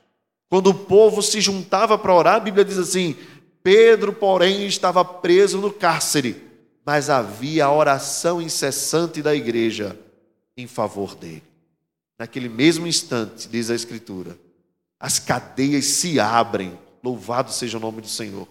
Quando 0.50 0.68
o 0.68 0.74
povo 0.74 1.22
se 1.22 1.40
juntava 1.40 1.98
para 1.98 2.14
orar, 2.14 2.36
a 2.36 2.40
Bíblia 2.40 2.66
diz 2.66 2.78
assim: 2.78 3.16
Pedro, 3.64 4.14
porém, 4.14 4.66
estava 4.66 5.04
preso 5.04 5.60
no 5.60 5.72
cárcere, 5.72 6.44
mas 6.86 7.10
havia 7.10 7.66
a 7.66 7.74
oração 7.74 8.42
incessante 8.42 9.22
da 9.22 9.34
igreja 9.34 9.98
em 10.56 10.68
favor 10.68 11.16
dele. 11.16 11.44
Naquele 12.20 12.50
mesmo 12.50 12.86
instante, 12.86 13.48
diz 13.48 13.72
a 13.72 13.76
Escritura, 13.76 14.38
as 15.00 15.18
cadeias 15.18 15.86
se 15.86 16.20
abrem, 16.20 16.78
louvado 17.04 17.52
seja 17.52 17.78
o 17.78 17.82
nome 17.82 18.02
do 18.02 18.08
Senhor. 18.08 18.48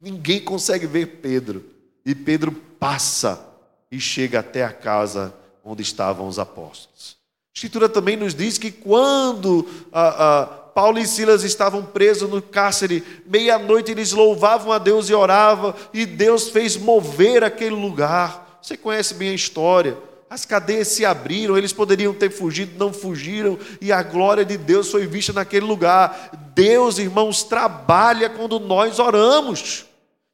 Ninguém 0.00 0.40
consegue 0.40 0.86
ver 0.86 1.18
Pedro, 1.20 1.64
e 2.04 2.14
Pedro 2.14 2.52
passa 2.52 3.47
e 3.90 3.98
chega 3.98 4.40
até 4.40 4.64
a 4.64 4.72
casa 4.72 5.34
onde 5.64 5.82
estavam 5.82 6.26
os 6.28 6.38
apóstolos. 6.38 7.16
A 7.54 7.58
Escritura 7.58 7.88
também 7.88 8.16
nos 8.16 8.34
diz 8.34 8.56
que 8.56 8.70
quando 8.70 9.68
a, 9.92 10.42
a, 10.42 10.46
Paulo 10.46 10.98
e 10.98 11.06
Silas 11.06 11.42
estavam 11.42 11.84
presos 11.84 12.30
no 12.30 12.40
cárcere, 12.40 13.02
meia-noite 13.26 13.90
eles 13.90 14.12
louvavam 14.12 14.70
a 14.72 14.78
Deus 14.78 15.08
e 15.08 15.14
oravam, 15.14 15.74
e 15.92 16.06
Deus 16.06 16.50
fez 16.50 16.76
mover 16.76 17.42
aquele 17.42 17.74
lugar. 17.74 18.60
Você 18.62 18.76
conhece 18.76 19.14
bem 19.14 19.30
a 19.30 19.34
história. 19.34 19.98
As 20.30 20.44
cadeias 20.44 20.88
se 20.88 21.04
abriram, 21.04 21.56
eles 21.56 21.72
poderiam 21.72 22.12
ter 22.12 22.30
fugido, 22.30 22.78
não 22.78 22.92
fugiram, 22.92 23.58
e 23.80 23.90
a 23.90 24.02
glória 24.02 24.44
de 24.44 24.58
Deus 24.58 24.90
foi 24.90 25.06
vista 25.06 25.32
naquele 25.32 25.64
lugar. 25.64 26.30
Deus, 26.54 26.98
irmãos, 26.98 27.42
trabalha 27.42 28.28
quando 28.28 28.60
nós 28.60 28.98
oramos, 28.98 29.86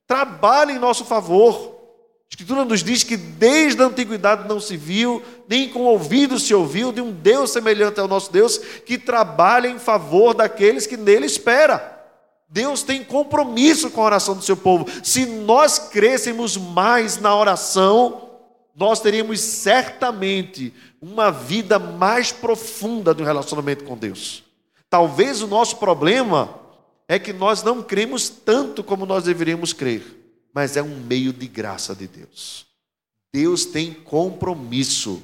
trabalha 0.06 0.72
em 0.72 0.78
nosso 0.78 1.04
favor. 1.04 1.73
Escritura 2.34 2.64
nos 2.64 2.82
diz 2.82 3.04
que 3.04 3.16
desde 3.16 3.80
a 3.80 3.86
antiguidade 3.86 4.48
não 4.48 4.58
se 4.58 4.76
viu, 4.76 5.22
nem 5.48 5.68
com 5.68 5.82
ouvido 5.82 6.36
se 6.36 6.52
ouviu, 6.52 6.90
de 6.90 7.00
um 7.00 7.12
Deus 7.12 7.52
semelhante 7.52 8.00
ao 8.00 8.08
nosso 8.08 8.32
Deus, 8.32 8.58
que 8.58 8.98
trabalha 8.98 9.68
em 9.68 9.78
favor 9.78 10.34
daqueles 10.34 10.84
que 10.84 10.96
nele 10.96 11.26
espera. 11.26 11.96
Deus 12.48 12.82
tem 12.82 13.04
compromisso 13.04 13.88
com 13.88 14.00
a 14.00 14.06
oração 14.06 14.34
do 14.34 14.42
seu 14.42 14.56
povo. 14.56 14.84
Se 15.00 15.24
nós 15.24 15.78
crescêssemos 15.78 16.56
mais 16.56 17.20
na 17.20 17.32
oração, 17.36 18.30
nós 18.74 18.98
teríamos 18.98 19.40
certamente 19.40 20.74
uma 21.00 21.30
vida 21.30 21.78
mais 21.78 22.32
profunda 22.32 23.14
do 23.14 23.22
relacionamento 23.22 23.84
com 23.84 23.96
Deus. 23.96 24.42
Talvez 24.90 25.40
o 25.40 25.46
nosso 25.46 25.76
problema 25.76 26.52
é 27.06 27.16
que 27.16 27.32
nós 27.32 27.62
não 27.62 27.80
cremos 27.80 28.28
tanto 28.28 28.82
como 28.82 29.06
nós 29.06 29.22
deveríamos 29.22 29.72
crer 29.72 30.23
mas 30.54 30.76
é 30.76 30.82
um 30.82 31.00
meio 31.00 31.32
de 31.32 31.48
graça 31.48 31.96
de 31.96 32.06
Deus. 32.06 32.64
Deus 33.32 33.66
tem 33.66 33.92
compromisso 33.92 35.20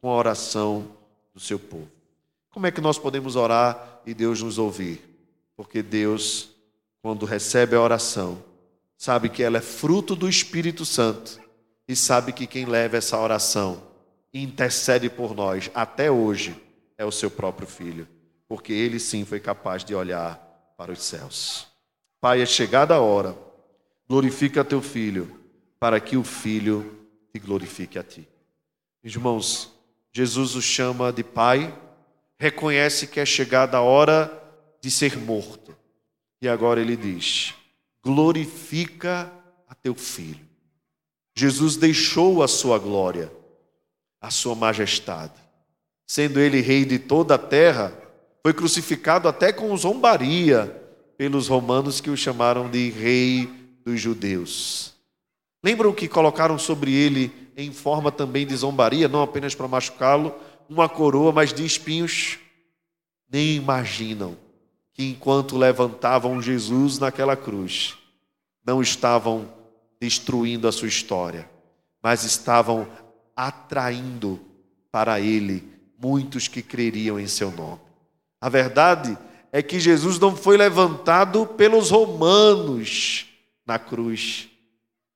com 0.00 0.10
a 0.10 0.16
oração 0.16 0.90
do 1.32 1.38
seu 1.38 1.56
povo. 1.56 1.88
Como 2.50 2.66
é 2.66 2.72
que 2.72 2.80
nós 2.80 2.98
podemos 2.98 3.36
orar 3.36 4.00
e 4.04 4.12
Deus 4.12 4.42
nos 4.42 4.58
ouvir? 4.58 5.00
Porque 5.56 5.80
Deus, 5.80 6.50
quando 7.00 7.24
recebe 7.24 7.76
a 7.76 7.80
oração, 7.80 8.42
sabe 8.98 9.28
que 9.28 9.44
ela 9.44 9.58
é 9.58 9.62
fruto 9.62 10.16
do 10.16 10.28
Espírito 10.28 10.84
Santo 10.84 11.40
e 11.86 11.94
sabe 11.94 12.32
que 12.32 12.46
quem 12.46 12.64
leva 12.64 12.96
essa 12.96 13.16
oração 13.16 13.80
e 14.34 14.42
intercede 14.42 15.08
por 15.08 15.34
nós 15.34 15.70
até 15.72 16.10
hoje 16.10 16.60
é 16.98 17.04
o 17.04 17.12
seu 17.12 17.30
próprio 17.30 17.68
filho, 17.68 18.08
porque 18.48 18.72
ele 18.72 18.98
sim 18.98 19.24
foi 19.24 19.38
capaz 19.38 19.84
de 19.84 19.94
olhar 19.94 20.36
para 20.76 20.90
os 20.90 21.02
céus. 21.02 21.68
Pai, 22.20 22.42
é 22.42 22.46
chegada 22.46 22.94
a 22.94 23.00
hora 23.00 23.51
glorifica 24.12 24.62
teu 24.62 24.82
filho, 24.82 25.40
para 25.80 25.98
que 25.98 26.18
o 26.18 26.22
filho 26.22 27.08
te 27.32 27.40
glorifique 27.40 27.98
a 27.98 28.02
ti. 28.02 28.28
Irmãos, 29.02 29.72
Jesus 30.12 30.54
os 30.54 30.64
chama 30.64 31.10
de 31.10 31.24
pai, 31.24 31.74
reconhece 32.38 33.06
que 33.06 33.18
é 33.18 33.24
chegada 33.24 33.78
a 33.78 33.80
hora 33.80 34.30
de 34.82 34.90
ser 34.90 35.16
morto. 35.16 35.74
E 36.42 36.46
agora 36.46 36.78
ele 36.78 36.94
diz: 36.94 37.54
glorifica 38.04 39.32
a 39.66 39.74
teu 39.74 39.94
filho. 39.94 40.46
Jesus 41.34 41.76
deixou 41.76 42.42
a 42.42 42.48
sua 42.48 42.78
glória, 42.78 43.32
a 44.20 44.30
sua 44.30 44.54
majestade. 44.54 45.40
Sendo 46.06 46.38
ele 46.38 46.60
rei 46.60 46.84
de 46.84 46.98
toda 46.98 47.36
a 47.36 47.38
terra, 47.38 47.96
foi 48.42 48.52
crucificado 48.52 49.26
até 49.26 49.54
com 49.54 49.74
zombaria 49.74 50.66
pelos 51.16 51.48
romanos 51.48 51.98
que 51.98 52.10
o 52.10 52.16
chamaram 52.16 52.70
de 52.70 52.90
rei 52.90 53.61
dos 53.84 54.00
judeus. 54.00 54.92
Lembram 55.62 55.92
que 55.92 56.08
colocaram 56.08 56.58
sobre 56.58 56.92
ele, 56.92 57.32
em 57.56 57.72
forma 57.72 58.10
também 58.10 58.46
de 58.46 58.56
zombaria, 58.56 59.08
não 59.08 59.22
apenas 59.22 59.54
para 59.54 59.68
machucá-lo, 59.68 60.34
uma 60.68 60.88
coroa, 60.88 61.32
mas 61.32 61.52
de 61.52 61.64
espinhos? 61.64 62.38
Nem 63.30 63.54
imaginam 63.54 64.36
que 64.92 65.04
enquanto 65.04 65.56
levantavam 65.56 66.42
Jesus 66.42 66.98
naquela 66.98 67.36
cruz, 67.36 67.96
não 68.64 68.82
estavam 68.82 69.48
destruindo 70.00 70.66
a 70.66 70.72
sua 70.72 70.88
história, 70.88 71.48
mas 72.02 72.24
estavam 72.24 72.86
atraindo 73.36 74.40
para 74.90 75.20
ele 75.20 75.62
muitos 75.96 76.48
que 76.48 76.60
creriam 76.60 77.18
em 77.18 77.26
seu 77.26 77.50
nome. 77.50 77.80
A 78.40 78.48
verdade 78.48 79.16
é 79.52 79.62
que 79.62 79.78
Jesus 79.78 80.18
não 80.18 80.34
foi 80.36 80.56
levantado 80.56 81.46
pelos 81.46 81.90
romanos 81.90 83.31
na 83.72 83.78
cruz. 83.78 84.48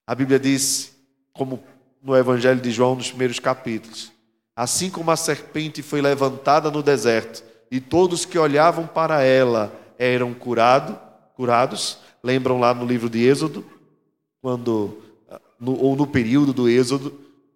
A 0.07 0.14
Bíblia 0.14 0.38
diz, 0.38 0.97
como 1.33 1.62
no 2.03 2.16
Evangelho 2.16 2.61
de 2.61 2.71
João, 2.71 2.95
nos 2.95 3.09
primeiros 3.09 3.38
capítulos, 3.38 4.11
assim 4.55 4.88
como 4.88 5.11
a 5.11 5.16
serpente 5.16 5.83
foi 5.83 6.01
levantada 6.01 6.71
no 6.71 6.83
deserto 6.83 7.45
e 7.71 7.81
todos 7.81 8.25
que 8.25 8.38
olhavam 8.38 8.87
para 8.87 9.23
ela 9.23 9.73
eram 9.99 10.33
curado, 10.33 10.99
curados, 11.35 11.99
lembram 12.23 12.59
lá 12.59 12.73
no 12.73 12.87
livro 12.87 13.11
de 13.11 13.23
Êxodo, 13.27 13.64
quando 14.40 15.03
no, 15.61 15.79
ou 15.79 15.95
no 15.95 16.07
período 16.07 16.53
do 16.53 16.69
Êxodo, 16.69 17.12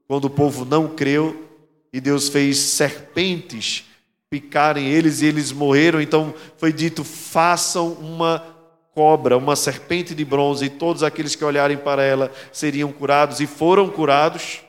quando 0.07 0.27
o 0.27 0.31
povo 0.31 0.65
não 0.65 0.89
creu 0.89 1.49
e 1.93 2.01
Deus 2.01 2.29
fez 2.29 2.59
serpentes 2.59 3.85
picarem 4.29 4.89
eles 4.89 5.23
e 5.23 5.27
eles 5.27 5.51
morreram, 5.51 6.01
então 6.01 6.35
foi 6.59 6.73
dito: 6.73 7.05
façam 7.05 7.93
uma 7.95 8.60
cobra, 9.01 9.39
uma 9.39 9.57
serpente 9.57 10.15
de 10.15 10.27
bronze, 10.27 10.67
e 10.67 10.69
todos 10.69 11.03
aqueles 11.03 11.35
que 11.35 11.43
olharem 11.43 11.79
para 11.79 12.03
ela 12.03 12.31
seriam 12.53 12.93
curados, 12.93 13.41
e 13.41 13.47
foram 13.47 13.89
curados. 13.89 14.61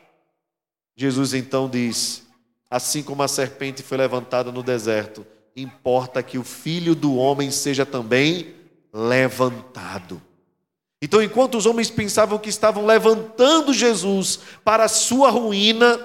Jesus 0.95 1.33
então 1.33 1.67
diz: 1.69 2.25
assim 2.69 3.03
como 3.03 3.23
a 3.23 3.27
serpente 3.27 3.83
foi 3.83 3.97
levantada 3.97 4.49
no 4.49 4.63
deserto, 4.63 5.27
importa 5.53 6.23
que 6.23 6.37
o 6.37 6.45
filho 6.45 6.95
do 6.95 7.17
homem 7.17 7.51
seja 7.51 7.85
também 7.85 8.55
levantado. 8.93 10.21
Então, 11.01 11.21
enquanto 11.21 11.57
os 11.57 11.65
homens 11.65 11.89
pensavam 11.89 12.39
que 12.39 12.47
estavam 12.47 12.85
levantando 12.85 13.73
Jesus 13.73 14.39
para 14.63 14.85
a 14.85 14.87
sua 14.87 15.29
ruína, 15.29 15.99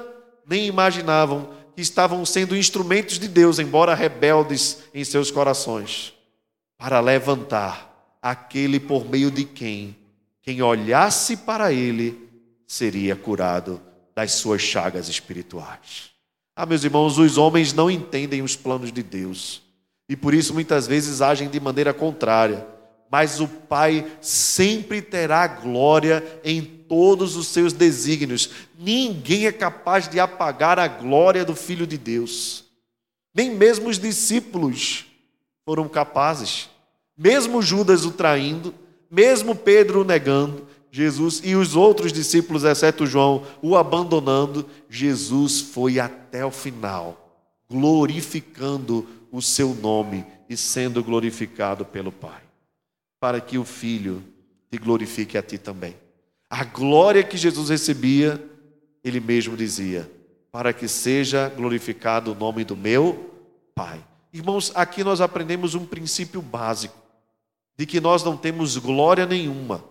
nem 0.45 0.67
imaginavam 0.67 1.51
que 1.77 1.81
estavam 1.81 2.27
sendo 2.27 2.57
instrumentos 2.57 3.21
de 3.21 3.29
Deus, 3.29 3.61
embora 3.61 3.95
rebeldes 3.95 4.79
em 4.93 5.05
seus 5.05 5.31
corações, 5.31 6.13
para 6.77 6.99
levantar 6.99 7.96
aquele 8.31 8.79
por 8.81 9.09
meio 9.09 9.31
de 9.31 9.45
quem, 9.45 9.97
quem 10.43 10.63
olhasse 10.63 11.37
para 11.37 11.73
ele, 11.73 12.29
seria 12.67 13.15
curado 13.17 13.81
das 14.15 14.33
suas 14.33 14.63
chagas 14.63 15.09
espirituais. 15.09 16.11
Ah, 16.55 16.67
meus 16.67 16.85
irmãos, 16.85 17.19
os 17.19 17.37
homens 17.37 17.73
não 17.73 17.91
entendem 17.91 18.43
os 18.43 18.57
planos 18.57 18.91
de 18.93 19.03
Deus 19.03 19.63
e 20.09 20.17
por 20.17 20.35
isso 20.35 20.55
muitas 20.55 20.87
vezes 20.87 21.21
agem 21.21 21.49
de 21.49 21.61
maneira 21.61 21.93
contrária 21.93 22.67
mas 23.11 23.41
o 23.41 23.47
Pai 23.47 24.07
sempre 24.21 25.01
terá 25.01 25.47
glória 25.47 26.41
em 26.45 26.63
todos 26.63 27.37
os 27.37 27.49
seus 27.49 27.73
desígnios. 27.73 28.51
Ninguém 28.79 29.47
é 29.47 29.53
capaz 29.53 30.09
de 30.09 30.19
apagar 30.19 30.79
a 30.79 30.89
glória 30.89 31.45
do 31.45 31.55
Filho 31.55 31.87
de 31.87 31.97
Deus. 31.97 32.65
Nem 33.35 33.51
mesmo 33.51 33.89
os 33.89 33.99
discípulos 33.99 35.07
foram 35.65 35.89
capazes. 35.89 36.69
Mesmo 37.17 37.63
Judas 37.63 38.05
o 38.05 38.11
traindo, 38.11 38.75
mesmo 39.11 39.55
Pedro 39.55 40.03
o 40.03 40.05
negando, 40.05 40.67
Jesus 40.91 41.41
e 41.45 41.55
os 41.55 41.77
outros 41.77 42.13
discípulos, 42.13 42.65
exceto 42.65 43.07
João, 43.07 43.45
o 43.63 43.77
abandonando, 43.77 44.67
Jesus 44.89 45.61
foi 45.61 45.99
até 45.99 46.45
o 46.45 46.51
final, 46.51 47.41
glorificando 47.69 49.07
o 49.31 49.43
seu 49.43 49.75
nome 49.75 50.25
e 50.49 50.57
sendo 50.57 51.03
glorificado 51.03 51.85
pelo 51.85 52.13
Pai 52.13 52.47
para 53.21 53.41
que 53.41 53.59
o 53.59 53.65
Filho 53.65 54.23
te 54.71 54.79
glorifique 54.79 55.39
a 55.39 55.43
ti 55.43 55.59
também. 55.59 55.97
A 56.49 56.65
glória 56.65 57.25
que 57.25 57.37
Jesus 57.37 57.71
recebia, 57.71 58.43
ele 59.03 59.21
mesmo 59.21 59.57
dizia: 59.57 60.11
para 60.53 60.73
que 60.73 60.87
seja 60.87 61.49
glorificado 61.49 62.33
o 62.33 62.35
nome 62.35 62.65
do 62.65 62.77
meu 62.77 63.31
Pai. 63.75 64.01
Irmãos, 64.33 64.71
aqui 64.75 65.03
nós 65.03 65.21
aprendemos 65.21 65.75
um 65.75 65.85
princípio 65.85 66.41
básico: 66.41 66.95
de 67.77 67.87
que 67.87 68.01
nós 68.01 68.23
não 68.25 68.37
temos 68.37 68.77
glória 68.77 69.27
nenhuma 69.27 69.85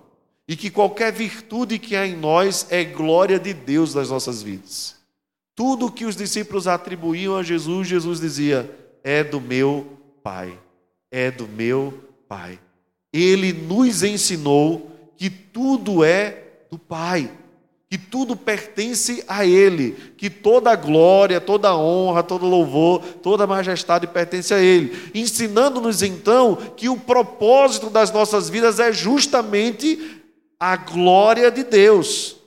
e 0.47 0.55
que 0.55 0.69
qualquer 0.69 1.11
virtude 1.11 1.79
que 1.79 1.95
há 1.95 2.05
em 2.05 2.15
nós 2.15 2.67
é 2.69 2.83
glória 2.83 3.39
de 3.39 3.53
Deus 3.53 3.95
nas 3.95 4.09
nossas 4.09 4.41
vidas. 4.41 4.95
Tudo 5.55 5.91
que 5.91 6.05
os 6.05 6.15
discípulos 6.15 6.67
atribuíam 6.67 7.37
a 7.37 7.43
Jesus, 7.43 7.87
Jesus 7.87 8.19
dizia: 8.19 8.69
é 9.03 9.23
do 9.23 9.39
meu 9.39 9.99
Pai, 10.21 10.57
é 11.11 11.31
do 11.31 11.47
meu 11.47 11.93
Pai 12.27 12.59
ele 13.17 13.53
nos 13.53 14.03
ensinou 14.03 14.91
que 15.15 15.29
tudo 15.29 16.03
é 16.03 16.43
do 16.69 16.77
Pai, 16.77 17.31
que 17.89 17.97
tudo 17.97 18.35
pertence 18.35 19.23
a 19.27 19.45
Ele, 19.45 19.91
que 20.17 20.29
toda 20.29 20.71
a 20.71 20.75
glória, 20.75 21.39
toda 21.39 21.69
a 21.69 21.77
honra, 21.77 22.23
todo 22.23 22.45
louvor, 22.45 23.01
toda 23.21 23.43
a 23.43 23.47
majestade 23.47 24.07
pertence 24.07 24.53
a 24.53 24.59
Ele, 24.59 25.11
ensinando-nos 25.13 26.01
então 26.01 26.55
que 26.75 26.89
o 26.89 26.99
propósito 26.99 27.89
das 27.89 28.11
nossas 28.11 28.49
vidas 28.49 28.79
é 28.79 28.91
justamente 28.91 30.23
a 30.59 30.75
glória 30.75 31.51
de 31.51 31.63
Deus. 31.63 32.37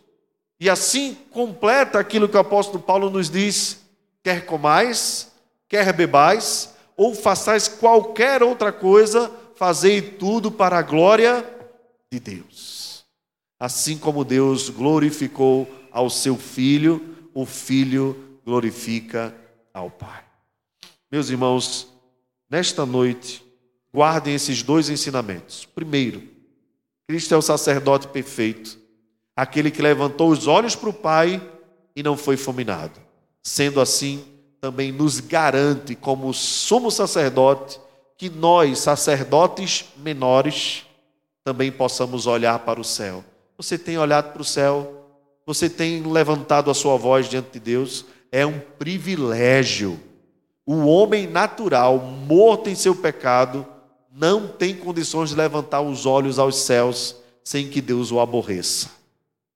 E 0.61 0.69
assim 0.69 1.17
completa 1.31 1.99
aquilo 2.01 2.29
que 2.29 2.37
o 2.37 2.41
apóstolo 2.41 2.83
Paulo 2.83 3.09
nos 3.09 3.31
diz: 3.31 3.79
quer 4.25 4.45
comais, 4.45 5.31
quer 5.69 5.93
bebais, 5.93 6.75
ou 6.97 7.15
façais 7.15 7.69
qualquer 7.69 8.43
outra 8.43 8.73
coisa, 8.73 9.31
fazei 9.55 10.03
tudo 10.03 10.51
para 10.51 10.79
a 10.79 10.83
glória 10.83 11.45
de 12.11 12.19
Deus. 12.19 12.78
Assim 13.59 13.99
como 13.99 14.25
Deus 14.25 14.71
glorificou 14.71 15.69
ao 15.91 16.09
seu 16.09 16.37
Filho, 16.37 17.17
o 17.35 17.45
Filho 17.45 18.39
glorifica 18.45 19.35
ao 19.75 19.91
Pai. 19.91 20.25
Meus 21.11 21.29
irmãos, 21.29 21.89
nesta 22.49 22.87
noite, 22.87 23.43
guardem 23.93 24.35
esses 24.35 24.63
dois 24.63 24.89
ensinamentos. 24.89 25.65
Primeiro, 25.65 26.23
Cristo 27.07 27.35
é 27.35 27.37
o 27.37 27.43
sacerdote 27.43 28.07
perfeito, 28.09 28.79
aquele 29.35 29.71
que 29.71 29.83
levantou 29.83 30.31
os 30.31 30.47
olhos 30.47 30.77
para 30.77 30.91
o 30.91 30.95
Pai 30.95 31.43
e 31.97 32.03
não 32.03 32.17
foi 32.17 32.37
fulminado. 32.37 33.01
Sendo 33.43 33.81
assim, 33.81 34.25
também 34.61 34.93
nos 34.93 35.19
garante, 35.21 35.95
como 35.95 36.33
sumo 36.35 36.91
sacerdote, 36.91 37.81
que 38.17 38.29
nós, 38.29 38.81
sacerdotes 38.81 39.87
menores, 39.97 40.85
também 41.45 41.73
possamos 41.73 42.27
olhar 42.27 42.59
para 42.61 42.81
o 42.81 42.85
céu. 42.85 43.25
Você 43.59 43.77
tem 43.77 43.99
olhado 43.99 44.33
para 44.33 44.41
o 44.41 44.45
céu? 44.45 45.05
Você 45.45 45.69
tem 45.69 46.03
levantado 46.05 46.71
a 46.71 46.75
sua 46.75 46.97
voz 46.97 47.29
diante 47.29 47.51
de 47.51 47.59
Deus? 47.59 48.05
É 48.31 48.47
um 48.47 48.61
privilégio. 48.61 49.99
O 50.65 50.87
homem 50.87 51.27
natural, 51.27 51.99
morto 51.99 52.71
em 52.71 52.77
seu 52.77 52.95
pecado, 52.95 53.67
não 54.13 54.47
tem 54.47 54.77
condições 54.77 55.31
de 55.31 55.37
levantar 55.37 55.81
os 55.81 56.07
olhos 56.07 56.39
aos 56.39 56.57
céus 56.57 57.17
sem 57.43 57.69
que 57.69 57.81
Deus 57.81 58.13
o 58.13 58.21
aborreça. 58.21 58.91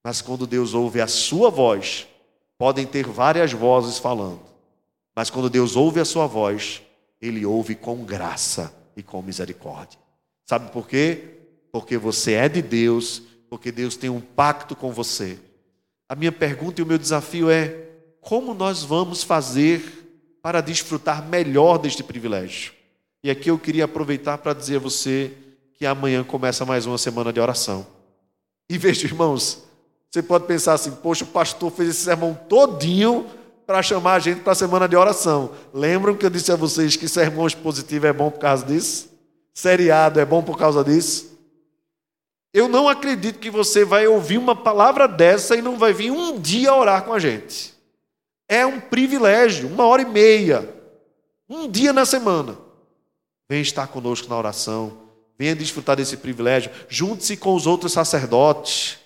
Mas 0.03 0.21
quando 0.21 0.49
Deus 0.49 0.75
ouve 0.75 1.01
a 1.01 1.07
sua 1.07 1.49
voz, 1.49 2.09
podem 2.59 2.87
ter 2.87 3.07
várias 3.07 3.53
vozes 3.53 3.99
falando, 3.99 4.41
mas 5.15 5.31
quando 5.31 5.51
Deus 5.51 5.77
ouve 5.77 6.01
a 6.01 6.05
sua 6.05 6.27
voz, 6.27 6.83
ele 7.21 7.47
ouve 7.47 7.75
com 7.75 8.05
graça 8.05 8.75
e 8.96 9.03
com 9.03 9.23
misericórdia. 9.23 9.98
Sabe 10.44 10.73
por 10.73 10.88
quê? 10.88 11.38
Porque 11.71 11.96
você 11.96 12.33
é 12.33 12.48
de 12.48 12.63
Deus, 12.63 13.23
porque 13.53 13.71
Deus 13.71 13.96
tem 13.96 14.09
um 14.09 14.19
pacto 14.19 14.75
com 14.75 14.90
você. 14.92 15.38
A 16.09 16.15
minha 16.15 16.33
pergunta 16.33 16.81
e 16.81 16.85
o 16.85 16.87
meu 16.87 16.96
desafio 16.96 17.50
é: 17.50 17.87
como 18.19 18.55
nós 18.55 18.83
vamos 18.83 19.23
fazer 19.23 20.38
para 20.40 20.63
desfrutar 20.63 21.29
melhor 21.29 21.77
deste 21.77 22.03
privilégio? 22.03 22.73
E 23.23 23.31
aqui 23.31 23.50
eu 23.50 23.59
queria 23.59 23.85
aproveitar 23.85 24.38
para 24.38 24.55
dizer 24.55 24.77
a 24.77 24.79
você 24.79 25.33
que 25.75 25.85
amanhã 25.85 26.25
começa 26.25 26.65
mais 26.65 26.87
uma 26.87 26.96
semana 26.96 27.31
de 27.31 27.40
oração. 27.40 27.87
E 28.71 28.79
veja, 28.79 29.05
irmãos, 29.05 29.63
você 30.11 30.23
pode 30.23 30.46
pensar 30.46 30.73
assim: 30.73 30.90
poxa, 30.90 31.25
o 31.25 31.27
pastor 31.27 31.71
fez 31.71 31.90
esse 31.90 32.05
sermão 32.05 32.33
todinho 32.48 33.27
para 33.67 33.83
chamar 33.83 34.15
a 34.15 34.19
gente 34.19 34.40
para 34.40 34.53
a 34.53 34.57
semana 34.57 34.88
de 34.88 34.96
oração. 34.96 35.50
Lembram 35.75 36.17
que 36.17 36.25
eu 36.25 36.31
disse 36.31 36.50
a 36.50 36.57
vocês 36.57 36.96
que 36.96 37.07
sermão 37.07 37.46
expositivo 37.46 38.07
é 38.07 38.15
bom 38.15 38.31
por 38.31 38.40
causa 38.40 38.65
disso? 38.65 39.11
Seriado 39.53 40.19
é 40.19 40.25
bom 40.25 40.42
por 40.42 40.57
causa 40.57 40.83
disso? 40.83 41.31
Eu 42.53 42.69
não 42.69 42.88
acredito 42.88 43.38
que 43.38 43.50
você 43.50 43.85
vai 43.85 44.07
ouvir 44.07 44.37
uma 44.37 44.55
palavra 44.55 45.09
dessa 45.09 45.57
e 45.57 45.63
não 45.63 45.79
vai 45.79 45.92
vir 45.92 46.11
um 46.11 46.38
dia 46.38 46.75
orar 46.75 47.05
com 47.05 47.13
a 47.13 47.19
gente. 47.19 47.73
É 48.46 48.67
um 48.67 48.79
privilégio, 48.79 49.69
uma 49.69 49.87
hora 49.87 50.03
e 50.03 50.05
meia, 50.05 50.69
um 51.48 51.67
dia 51.67 51.92
na 51.92 52.05
semana. 52.05 52.59
Venha 53.48 53.63
estar 53.63 53.87
conosco 53.87 54.29
na 54.29 54.37
oração, 54.37 54.98
venha 55.38 55.57
desfrutar 55.57 55.96
desse 55.96 56.19
privilégio, 56.19 56.71
junte-se 56.88 57.37
com 57.37 57.55
os 57.55 57.67
outros 57.67 57.92
sacerdotes. 57.92 58.98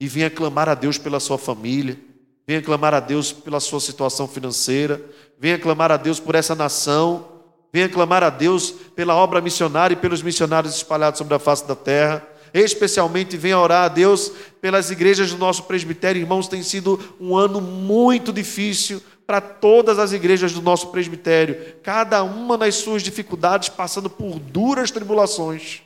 e 0.00 0.06
venha 0.06 0.30
clamar 0.30 0.68
a 0.68 0.74
Deus 0.74 0.96
pela 0.96 1.18
sua 1.18 1.36
família, 1.36 1.98
venha 2.46 2.62
clamar 2.62 2.94
a 2.94 3.00
Deus 3.00 3.32
pela 3.32 3.58
sua 3.58 3.80
situação 3.80 4.28
financeira, 4.28 5.02
venha 5.36 5.58
clamar 5.58 5.90
a 5.90 5.96
Deus 5.96 6.20
por 6.20 6.36
essa 6.36 6.54
nação, 6.54 7.26
venha 7.72 7.88
clamar 7.88 8.22
a 8.22 8.30
Deus 8.30 8.70
pela 8.70 9.16
obra 9.16 9.40
missionária 9.40 9.94
e 9.94 9.98
pelos 9.98 10.22
missionários 10.22 10.74
espalhados 10.76 11.18
sobre 11.18 11.34
a 11.34 11.38
face 11.38 11.66
da 11.66 11.74
terra. 11.74 12.24
Especialmente 12.52 13.36
venha 13.36 13.58
orar 13.58 13.84
a 13.84 13.88
Deus 13.88 14.32
pelas 14.60 14.90
igrejas 14.90 15.30
do 15.30 15.38
nosso 15.38 15.64
presbitério. 15.64 16.20
Irmãos, 16.20 16.48
tem 16.48 16.62
sido 16.62 16.98
um 17.20 17.36
ano 17.36 17.60
muito 17.60 18.32
difícil 18.32 19.02
para 19.28 19.42
todas 19.42 19.98
as 19.98 20.12
igrejas 20.12 20.54
do 20.54 20.62
nosso 20.62 20.88
presbitério, 20.88 21.76
cada 21.82 22.22
uma 22.22 22.56
nas 22.56 22.76
suas 22.76 23.02
dificuldades, 23.02 23.68
passando 23.68 24.08
por 24.08 24.38
duras 24.38 24.90
tribulações. 24.90 25.82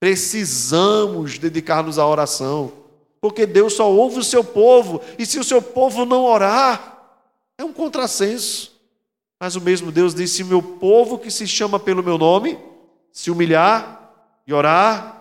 Precisamos 0.00 1.38
dedicar-nos 1.38 2.00
à 2.00 2.06
oração, 2.06 2.72
porque 3.20 3.46
Deus 3.46 3.74
só 3.74 3.88
ouve 3.88 4.18
o 4.18 4.24
seu 4.24 4.42
povo, 4.42 5.00
e 5.16 5.24
se 5.24 5.38
o 5.38 5.44
seu 5.44 5.62
povo 5.62 6.04
não 6.04 6.24
orar, 6.24 6.98
é 7.56 7.62
um 7.62 7.72
contrassenso. 7.72 8.72
Mas 9.38 9.54
o 9.54 9.60
mesmo 9.60 9.92
Deus 9.92 10.12
disse: 10.12 10.42
Meu 10.42 10.60
povo 10.60 11.16
que 11.16 11.30
se 11.30 11.46
chama 11.46 11.78
pelo 11.78 12.02
meu 12.02 12.18
nome, 12.18 12.58
se 13.12 13.30
humilhar 13.30 14.10
e 14.46 14.52
orar 14.52 15.13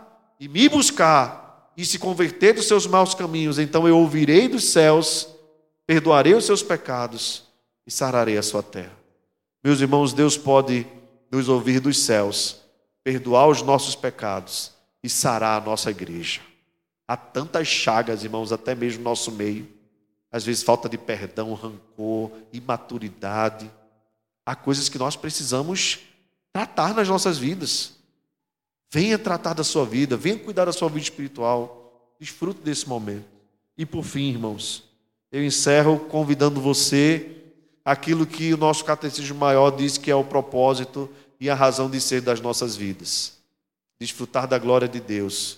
e 0.43 0.47
me 0.49 0.67
buscar 0.67 1.71
e 1.77 1.85
se 1.85 1.97
converter 1.97 2.53
dos 2.53 2.67
seus 2.67 2.85
maus 2.85 3.15
caminhos, 3.15 3.57
então 3.57 3.87
eu 3.87 3.97
ouvirei 3.97 4.49
dos 4.49 4.65
céus 4.65 5.29
perdoarei 5.87 6.33
os 6.33 6.43
seus 6.43 6.61
pecados 6.61 7.43
e 7.87 7.91
sararei 7.91 8.37
a 8.37 8.43
sua 8.43 8.61
terra. 8.61 8.91
Meus 9.63 9.79
irmãos, 9.79 10.11
Deus 10.11 10.37
pode 10.37 10.85
nos 11.31 11.47
ouvir 11.47 11.79
dos 11.79 11.97
céus, 11.97 12.61
perdoar 13.05 13.47
os 13.47 13.61
nossos 13.61 13.95
pecados 13.95 14.73
e 15.01 15.09
sarar 15.09 15.61
a 15.61 15.65
nossa 15.65 15.91
igreja. 15.91 16.41
Há 17.07 17.15
tantas 17.15 17.65
chagas, 17.65 18.25
irmãos, 18.25 18.51
até 18.51 18.75
mesmo 18.75 18.99
no 18.99 19.09
nosso 19.09 19.31
meio. 19.31 19.65
Às 20.29 20.43
vezes 20.43 20.61
falta 20.61 20.89
de 20.89 20.97
perdão, 20.97 21.53
rancor, 21.53 22.31
imaturidade. 22.51 23.71
Há 24.45 24.55
coisas 24.55 24.89
que 24.89 24.97
nós 24.97 25.15
precisamos 25.15 25.99
tratar 26.51 26.93
nas 26.93 27.07
nossas 27.07 27.37
vidas. 27.37 27.93
Venha 28.93 29.17
tratar 29.17 29.55
da 29.55 29.63
sua 29.63 29.87
vida, 29.87 30.15
venha 30.15 30.37
cuidar 30.37 30.65
da 30.65 30.71
sua 30.71 30.87
vida 30.87 31.01
espiritual. 31.01 32.13
Desfrute 32.19 32.61
desse 32.61 32.87
momento. 32.87 33.25
E 33.75 33.87
por 33.87 34.03
fim, 34.03 34.29
irmãos, 34.29 34.83
eu 35.31 35.43
encerro 35.43 35.97
convidando 35.97 36.61
você 36.61 37.41
aquilo 37.83 38.23
que 38.23 38.53
o 38.53 38.57
nosso 38.57 38.85
catecismo 38.85 39.39
maior 39.39 39.71
diz 39.71 39.97
que 39.97 40.11
é 40.11 40.15
o 40.15 40.23
propósito 40.23 41.09
e 41.39 41.49
a 41.49 41.55
razão 41.55 41.89
de 41.89 41.99
ser 41.99 42.21
das 42.21 42.39
nossas 42.39 42.75
vidas. 42.75 43.39
Desfrutar 43.99 44.47
da 44.47 44.59
glória 44.59 44.87
de 44.87 44.99
Deus 44.99 45.57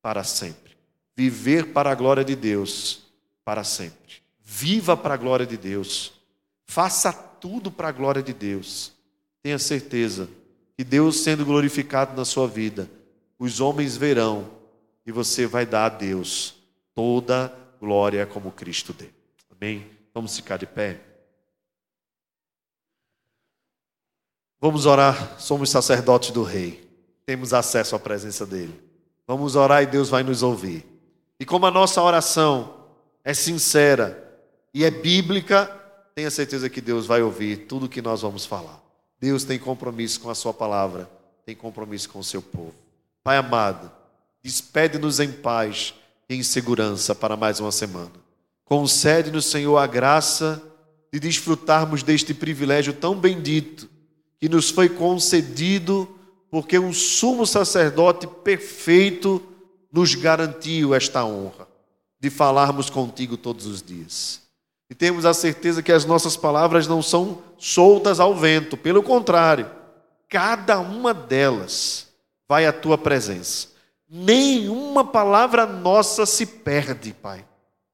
para 0.00 0.22
sempre. 0.22 0.76
Viver 1.16 1.72
para 1.72 1.90
a 1.90 1.94
glória 1.96 2.24
de 2.24 2.36
Deus 2.36 3.00
para 3.44 3.64
sempre. 3.64 4.22
Viva 4.44 4.96
para 4.96 5.14
a 5.14 5.16
glória 5.16 5.44
de 5.44 5.56
Deus. 5.56 6.12
Faça 6.66 7.12
tudo 7.12 7.68
para 7.68 7.88
a 7.88 7.92
glória 7.92 8.22
de 8.22 8.32
Deus. 8.32 8.92
Tenha 9.42 9.58
certeza 9.58 10.28
que 10.80 10.84
Deus 10.84 11.20
sendo 11.20 11.44
glorificado 11.44 12.16
na 12.16 12.24
sua 12.24 12.48
vida, 12.48 12.90
os 13.38 13.60
homens 13.60 13.98
verão 13.98 14.50
e 15.04 15.12
você 15.12 15.46
vai 15.46 15.66
dar 15.66 15.84
a 15.84 15.88
Deus 15.90 16.54
toda 16.94 17.54
glória 17.78 18.24
como 18.24 18.50
Cristo 18.50 18.94
deu. 18.94 19.10
Amém? 19.50 19.86
Vamos 20.14 20.34
ficar 20.34 20.56
de 20.56 20.64
pé. 20.64 20.98
Vamos 24.58 24.86
orar. 24.86 25.38
Somos 25.38 25.68
sacerdotes 25.68 26.30
do 26.30 26.42
Rei. 26.42 26.88
Temos 27.26 27.52
acesso 27.52 27.94
à 27.94 27.98
presença 27.98 28.46
dele. 28.46 28.82
Vamos 29.26 29.56
orar 29.56 29.82
e 29.82 29.86
Deus 29.86 30.08
vai 30.08 30.22
nos 30.22 30.42
ouvir. 30.42 30.86
E 31.38 31.44
como 31.44 31.66
a 31.66 31.70
nossa 31.70 32.00
oração 32.00 32.86
é 33.22 33.34
sincera 33.34 34.42
e 34.72 34.82
é 34.82 34.90
bíblica, 34.90 35.66
tenha 36.14 36.30
certeza 36.30 36.70
que 36.70 36.80
Deus 36.80 37.04
vai 37.04 37.20
ouvir 37.20 37.66
tudo 37.66 37.84
o 37.84 37.88
que 37.90 38.00
nós 38.00 38.22
vamos 38.22 38.46
falar. 38.46 38.80
Deus 39.20 39.44
tem 39.44 39.58
compromisso 39.58 40.20
com 40.20 40.30
a 40.30 40.34
sua 40.34 40.54
palavra, 40.54 41.10
tem 41.44 41.54
compromisso 41.54 42.08
com 42.08 42.18
o 42.20 42.24
seu 42.24 42.40
povo. 42.40 42.74
Pai 43.22 43.36
amado, 43.36 43.90
despede-nos 44.42 45.20
em 45.20 45.30
paz 45.30 45.94
em 46.28 46.42
segurança 46.42 47.14
para 47.14 47.36
mais 47.36 47.60
uma 47.60 47.70
semana. 47.70 48.12
Concede-nos, 48.64 49.46
Senhor, 49.46 49.76
a 49.76 49.86
graça 49.86 50.62
de 51.12 51.20
desfrutarmos 51.20 52.02
deste 52.02 52.32
privilégio 52.32 52.92
tão 52.92 53.14
bendito 53.14 53.88
que 54.38 54.48
nos 54.48 54.70
foi 54.70 54.88
concedido 54.88 56.08
porque 56.50 56.78
um 56.78 56.92
sumo 56.92 57.46
sacerdote 57.46 58.26
perfeito 58.26 59.42
nos 59.92 60.14
garantiu 60.14 60.94
esta 60.94 61.24
honra 61.24 61.68
de 62.18 62.30
falarmos 62.30 62.88
contigo 62.88 63.36
todos 63.36 63.66
os 63.66 63.82
dias. 63.82 64.40
E 64.90 64.94
temos 64.94 65.24
a 65.24 65.32
certeza 65.32 65.82
que 65.82 65.92
as 65.92 66.04
nossas 66.04 66.36
palavras 66.36 66.86
não 66.86 67.00
são 67.00 67.38
soltas 67.56 68.20
ao 68.20 68.34
vento, 68.34 68.76
pelo 68.76 69.02
contrário, 69.02 69.70
cada 70.28 70.80
uma 70.80 71.14
delas 71.14 72.08
vai 72.48 72.66
à 72.66 72.72
tua 72.72 72.98
presença 72.98 73.70
Nenhuma 74.12 75.04
palavra 75.04 75.64
nossa 75.64 76.26
se 76.26 76.44
perde, 76.44 77.12
Pai. 77.12 77.44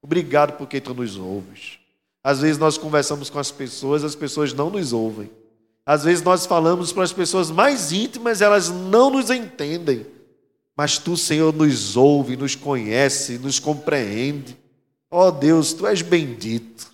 Obrigado 0.00 0.56
porque 0.56 0.80
tu 0.80 0.94
nos 0.94 1.18
ouves. 1.18 1.78
Às 2.24 2.40
vezes 2.40 2.56
nós 2.56 2.78
conversamos 2.78 3.28
com 3.28 3.38
as 3.38 3.50
pessoas, 3.50 4.02
as 4.02 4.14
pessoas 4.14 4.54
não 4.54 4.70
nos 4.70 4.94
ouvem. 4.94 5.30
Às 5.84 6.04
vezes 6.04 6.24
nós 6.24 6.46
falamos 6.46 6.90
para 6.90 7.02
as 7.02 7.12
pessoas 7.12 7.50
mais 7.50 7.92
íntimas, 7.92 8.40
elas 8.40 8.70
não 8.70 9.10
nos 9.10 9.28
entendem. 9.28 10.06
Mas 10.74 10.96
tu, 10.96 11.18
Senhor, 11.18 11.52
nos 11.52 11.98
ouve, 11.98 12.34
nos 12.34 12.54
conhece, 12.54 13.36
nos 13.38 13.58
compreende. 13.58 14.56
Ó 15.10 15.28
oh, 15.28 15.30
Deus, 15.30 15.72
tu 15.72 15.86
és 15.86 16.02
bendito. 16.02 16.90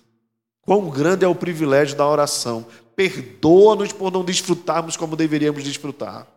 Quão 0.61 0.89
grande 0.89 1.25
é 1.25 1.27
o 1.27 1.35
privilégio 1.35 1.97
da 1.97 2.07
oração. 2.07 2.65
Perdoa-nos 2.95 3.91
por 3.91 4.11
não 4.11 4.23
desfrutarmos 4.23 4.95
como 4.95 5.15
deveríamos 5.15 5.63
desfrutar. 5.63 6.27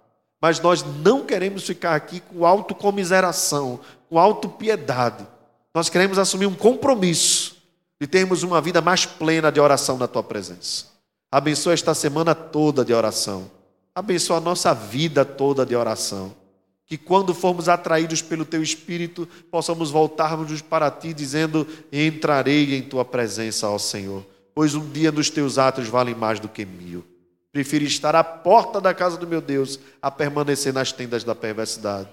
Mas 0.40 0.60
nós 0.60 0.84
não 1.02 1.24
queremos 1.24 1.64
ficar 1.64 1.94
aqui 1.94 2.20
com 2.20 2.44
autocomiseração, 2.44 3.80
com 4.08 4.18
autopiedade. 4.18 5.26
Nós 5.74 5.88
queremos 5.88 6.18
assumir 6.18 6.46
um 6.46 6.54
compromisso 6.54 7.56
de 8.00 8.06
termos 8.06 8.42
uma 8.42 8.60
vida 8.60 8.80
mais 8.80 9.06
plena 9.06 9.50
de 9.50 9.60
oração 9.60 9.96
na 9.96 10.06
tua 10.06 10.22
presença. 10.22 10.86
Abençoa 11.30 11.74
esta 11.74 11.94
semana 11.94 12.34
toda 12.34 12.84
de 12.84 12.92
oração. 12.92 13.50
Abençoa 13.94 14.38
a 14.38 14.40
nossa 14.40 14.74
vida 14.74 15.24
toda 15.24 15.64
de 15.64 15.74
oração. 15.74 16.34
Que 16.86 16.96
quando 16.96 17.34
formos 17.34 17.68
atraídos 17.68 18.22
pelo 18.22 18.44
teu 18.44 18.62
espírito, 18.62 19.28
possamos 19.50 19.90
voltarmos 19.90 20.62
para 20.62 20.90
ti 20.90 21.12
dizendo: 21.12 21.66
Entrarei 21.92 22.76
em 22.76 22.82
tua 22.82 23.04
presença, 23.04 23.68
ó 23.68 23.76
Senhor, 23.76 24.24
pois 24.54 24.74
um 24.74 24.88
dia 24.90 25.10
nos 25.10 25.28
teus 25.28 25.58
atos 25.58 25.88
vale 25.88 26.14
mais 26.14 26.38
do 26.38 26.48
que 26.48 26.64
mil. 26.64 27.04
Prefiro 27.52 27.84
estar 27.84 28.14
à 28.14 28.22
porta 28.22 28.80
da 28.80 28.92
casa 28.92 29.16
do 29.16 29.26
meu 29.26 29.40
Deus 29.40 29.80
a 30.00 30.10
permanecer 30.10 30.72
nas 30.72 30.92
tendas 30.92 31.24
da 31.24 31.34
perversidade. 31.34 32.10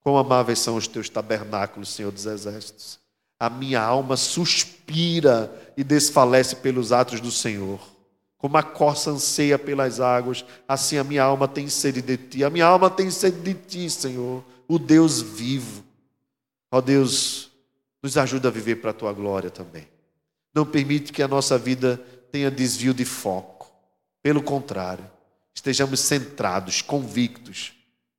Quão 0.00 0.18
amáveis 0.18 0.58
são 0.58 0.76
os 0.76 0.86
teus 0.86 1.08
tabernáculos, 1.08 1.88
Senhor 1.88 2.12
dos 2.12 2.26
Exércitos. 2.26 2.98
A 3.40 3.48
minha 3.48 3.80
alma 3.80 4.16
suspira 4.16 5.52
e 5.76 5.84
desfalece 5.84 6.56
pelos 6.56 6.92
atos 6.92 7.20
do 7.20 7.30
Senhor. 7.30 7.80
Como 8.38 8.56
a 8.56 8.62
corça 8.62 9.10
anseia 9.10 9.58
pelas 9.58 10.00
águas, 10.00 10.44
assim 10.68 10.98
a 10.98 11.04
minha 11.04 11.22
alma 11.22 11.48
tem 11.48 11.68
sede 11.68 12.02
de 12.02 12.16
ti. 12.16 12.44
A 12.44 12.50
minha 12.50 12.66
alma 12.66 12.90
tem 12.90 13.10
sede 13.10 13.40
de 13.40 13.54
ti, 13.54 13.90
Senhor, 13.90 14.44
o 14.68 14.78
Deus 14.78 15.20
vivo. 15.22 15.84
Ó 16.70 16.80
Deus, 16.80 17.50
nos 18.02 18.16
ajuda 18.16 18.48
a 18.48 18.50
viver 18.50 18.76
para 18.76 18.90
a 18.90 18.94
tua 18.94 19.12
glória 19.12 19.50
também. 19.50 19.88
Não 20.54 20.66
permite 20.66 21.12
que 21.12 21.22
a 21.22 21.28
nossa 21.28 21.56
vida 21.58 21.96
tenha 22.30 22.50
desvio 22.50 22.92
de 22.92 23.04
foco. 23.04 23.70
Pelo 24.22 24.42
contrário, 24.42 25.08
estejamos 25.54 26.00
centrados, 26.00 26.82
convictos 26.82 27.72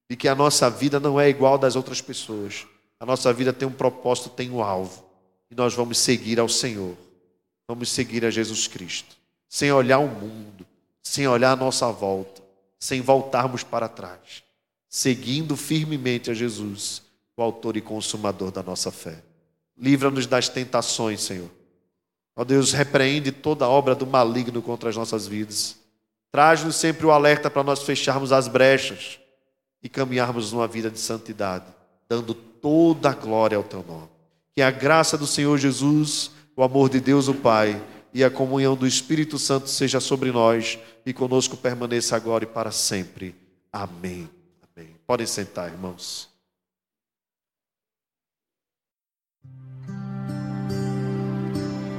de 0.09 0.15
que 0.15 0.27
a 0.27 0.35
nossa 0.35 0.69
vida 0.69 0.99
não 0.99 1.19
é 1.19 1.29
igual 1.29 1.57
das 1.57 1.75
outras 1.75 2.01
pessoas. 2.01 2.65
A 2.99 3.05
nossa 3.05 3.31
vida 3.33 3.51
tem 3.51 3.67
um 3.67 3.71
propósito, 3.71 4.29
tem 4.29 4.49
um 4.49 4.63
alvo. 4.63 5.05
E 5.51 5.55
nós 5.55 5.73
vamos 5.73 5.97
seguir 5.97 6.39
ao 6.39 6.49
Senhor. 6.49 6.95
Vamos 7.67 7.89
seguir 7.89 8.25
a 8.25 8.29
Jesus 8.29 8.67
Cristo. 8.67 9.17
Sem 9.47 9.71
olhar 9.71 9.99
o 9.99 10.07
mundo, 10.07 10.65
sem 11.01 11.27
olhar 11.27 11.51
a 11.51 11.55
nossa 11.55 11.91
volta, 11.91 12.41
sem 12.79 13.01
voltarmos 13.01 13.63
para 13.63 13.87
trás. 13.87 14.43
Seguindo 14.89 15.55
firmemente 15.55 16.31
a 16.31 16.33
Jesus, 16.33 17.01
o 17.35 17.41
autor 17.41 17.77
e 17.77 17.81
consumador 17.81 18.51
da 18.51 18.63
nossa 18.63 18.91
fé. 18.91 19.23
Livra-nos 19.77 20.25
das 20.25 20.49
tentações, 20.49 21.21
Senhor. 21.21 21.49
Ó 22.35 22.43
Deus, 22.43 22.71
repreende 22.71 23.31
toda 23.31 23.67
obra 23.67 23.95
do 23.95 24.05
maligno 24.05 24.61
contra 24.61 24.89
as 24.89 24.95
nossas 24.95 25.27
vidas. 25.27 25.77
Traz-nos 26.31 26.75
sempre 26.75 27.05
o 27.05 27.11
alerta 27.11 27.49
para 27.49 27.63
nós 27.63 27.81
fecharmos 27.81 28.31
as 28.31 28.47
brechas 28.47 29.19
e 29.81 29.89
caminharmos 29.89 30.51
uma 30.51 30.67
vida 30.67 30.89
de 30.89 30.99
santidade, 30.99 31.65
dando 32.07 32.33
toda 32.33 33.09
a 33.09 33.13
glória 33.13 33.57
ao 33.57 33.63
teu 33.63 33.83
nome. 33.83 34.09
Que 34.53 34.61
a 34.61 34.71
graça 34.71 35.17
do 35.17 35.27
Senhor 35.27 35.57
Jesus, 35.57 36.31
o 36.55 36.63
amor 36.63 36.89
de 36.89 36.99
Deus 36.99 37.27
o 37.27 37.33
Pai 37.33 37.81
e 38.17 38.23
a 38.23 38.31
comunhão 38.31 38.75
do 38.75 38.87
Espírito 38.87 39.37
Santo 39.37 39.69
seja 39.69 39.99
sobre 39.99 40.31
nós 40.31 40.79
e 41.05 41.13
conosco 41.13 41.55
permaneça 41.55 42.15
agora 42.15 42.45
e 42.45 42.47
para 42.47 42.71
sempre. 42.71 43.35
Amém. 43.71 44.27
Amém. 44.75 44.89
Podem 45.05 45.27
sentar, 45.27 45.71
irmãos. 45.71 46.27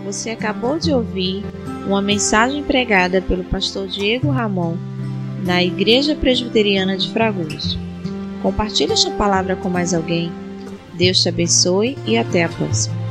Você 0.05 0.31
acabou 0.31 0.77
de 0.77 0.93
ouvir 0.93 1.45
uma 1.87 2.03
mensagem 2.03 2.65
pregada 2.65 3.23
pelo 3.23 3.45
pastor 3.45 3.87
Diego 3.87 4.29
Ramon 4.29 4.77
na 5.47 5.63
Igreja 5.63 6.17
Presbiteriana 6.17 6.99
de 6.99 7.13
Fragoso. 7.13 7.79
Compartilhe 8.43 8.93
esta 8.93 9.13
palavra 9.13 9.55
com 9.55 9.71
mais 9.71 9.95
alguém. 9.95 10.33
Deus 10.95 11.23
te 11.23 11.29
abençoe 11.29 11.97
e 12.05 12.19
até 12.19 12.43
a 12.43 12.49
próxima. 12.49 13.08